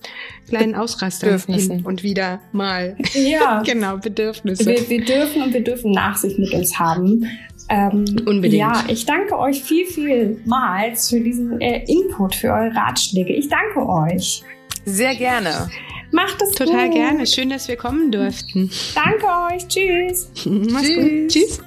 kleinen 0.49 0.77
Ausrastern 0.77 1.41
hin 1.47 1.83
und 1.85 2.05
wieder 2.05 2.41
mal. 2.53 2.97
Ja. 3.13 3.63
genau, 3.67 3.97
Bedürfnisse. 3.97 4.67
Wir, 4.67 4.89
wir 4.89 5.05
dürfen 5.05 5.43
und 5.43 5.53
wir 5.53 5.65
dürfen 5.65 5.91
Nachsicht 5.91 6.39
mit 6.39 6.53
uns 6.53 6.79
haben. 6.79 7.29
Ähm, 7.69 8.05
Unbedingt. 8.27 8.55
Ja, 8.55 8.85
ich 8.89 9.07
danke 9.07 9.37
euch 9.37 9.63
viel, 9.63 9.87
vielmals 9.87 11.11
für 11.11 11.21
diesen 11.21 11.61
äh, 11.61 11.85
Input, 11.89 12.37
für 12.37 12.49
eure 12.49 12.75
Ratschläge. 12.75 13.33
Ich 13.33 13.49
danke 13.49 13.89
euch. 13.89 14.43
Sehr 14.85 15.17
gerne. 15.17 15.71
Macht 16.13 16.41
es 16.43 16.53
Total 16.53 16.87
gut. 16.89 16.95
gerne. 16.97 17.27
Schön, 17.27 17.51
dass 17.51 17.69
wir 17.69 17.77
kommen 17.77 18.11
durften. 18.13 18.71
Danke 18.95 19.27
euch. 19.53 19.67
Tschüss. 19.69 20.31
Mach's 20.47 20.87
Tschüss. 20.87 20.97
gut. 20.97 21.29
Tschüss. 21.29 21.61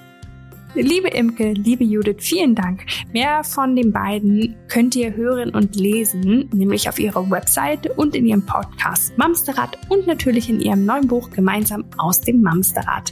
Liebe 0.76 1.08
Imke, 1.08 1.54
liebe 1.54 1.84
Judith, 1.84 2.18
vielen 2.20 2.54
Dank. 2.54 2.86
Mehr 3.12 3.44
von 3.44 3.76
den 3.76 3.92
beiden 3.92 4.56
könnt 4.68 4.96
ihr 4.96 5.16
hören 5.16 5.50
und 5.56 5.76
lesen, 5.76 6.50
nämlich 6.54 6.88
auf 6.88 7.00
ihrer 7.00 7.28
Webseite 7.32 7.92
und 7.94 8.16
in 8.16 8.28
ihrem 8.28 8.46
Podcast 8.46 9.18
Mamsterrad 9.18 9.76
und 9.90 10.06
natürlich 10.06 10.50
in 10.50 10.60
ihrem 10.60 10.86
neuen 10.86 11.08
Buch 11.08 11.32
Gemeinsam 11.32 11.84
aus 11.98 12.22
dem 12.22 12.44
Mamsterrad. 12.44 13.10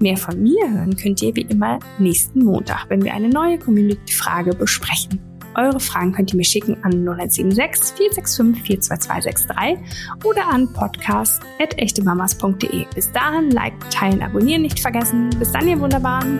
Mehr 0.00 0.16
von 0.16 0.42
mir 0.42 0.68
hören 0.68 0.96
könnt 0.96 1.22
ihr 1.22 1.36
wie 1.36 1.42
immer 1.42 1.78
nächsten 2.00 2.42
Montag, 2.44 2.86
wenn 2.88 3.04
wir 3.04 3.14
eine 3.14 3.28
neue 3.28 3.58
Community-Frage 3.58 4.54
besprechen. 4.56 5.20
Eure 5.56 5.80
Fragen 5.80 6.12
könnt 6.12 6.32
ihr 6.32 6.36
mir 6.36 6.44
schicken 6.44 6.76
an 6.84 7.04
0176 7.04 7.96
465 7.96 8.82
42263 8.82 9.78
oder 10.24 10.48
an 10.48 10.72
podcast.echtemamas.de. 10.72 12.86
Bis 12.94 13.10
dahin, 13.12 13.50
like, 13.50 13.74
teilen, 13.90 14.22
abonnieren 14.22 14.62
nicht 14.62 14.78
vergessen. 14.80 15.30
Bis 15.38 15.52
dann, 15.52 15.66
ihr 15.66 15.80
Wunderbaren. 15.80 16.38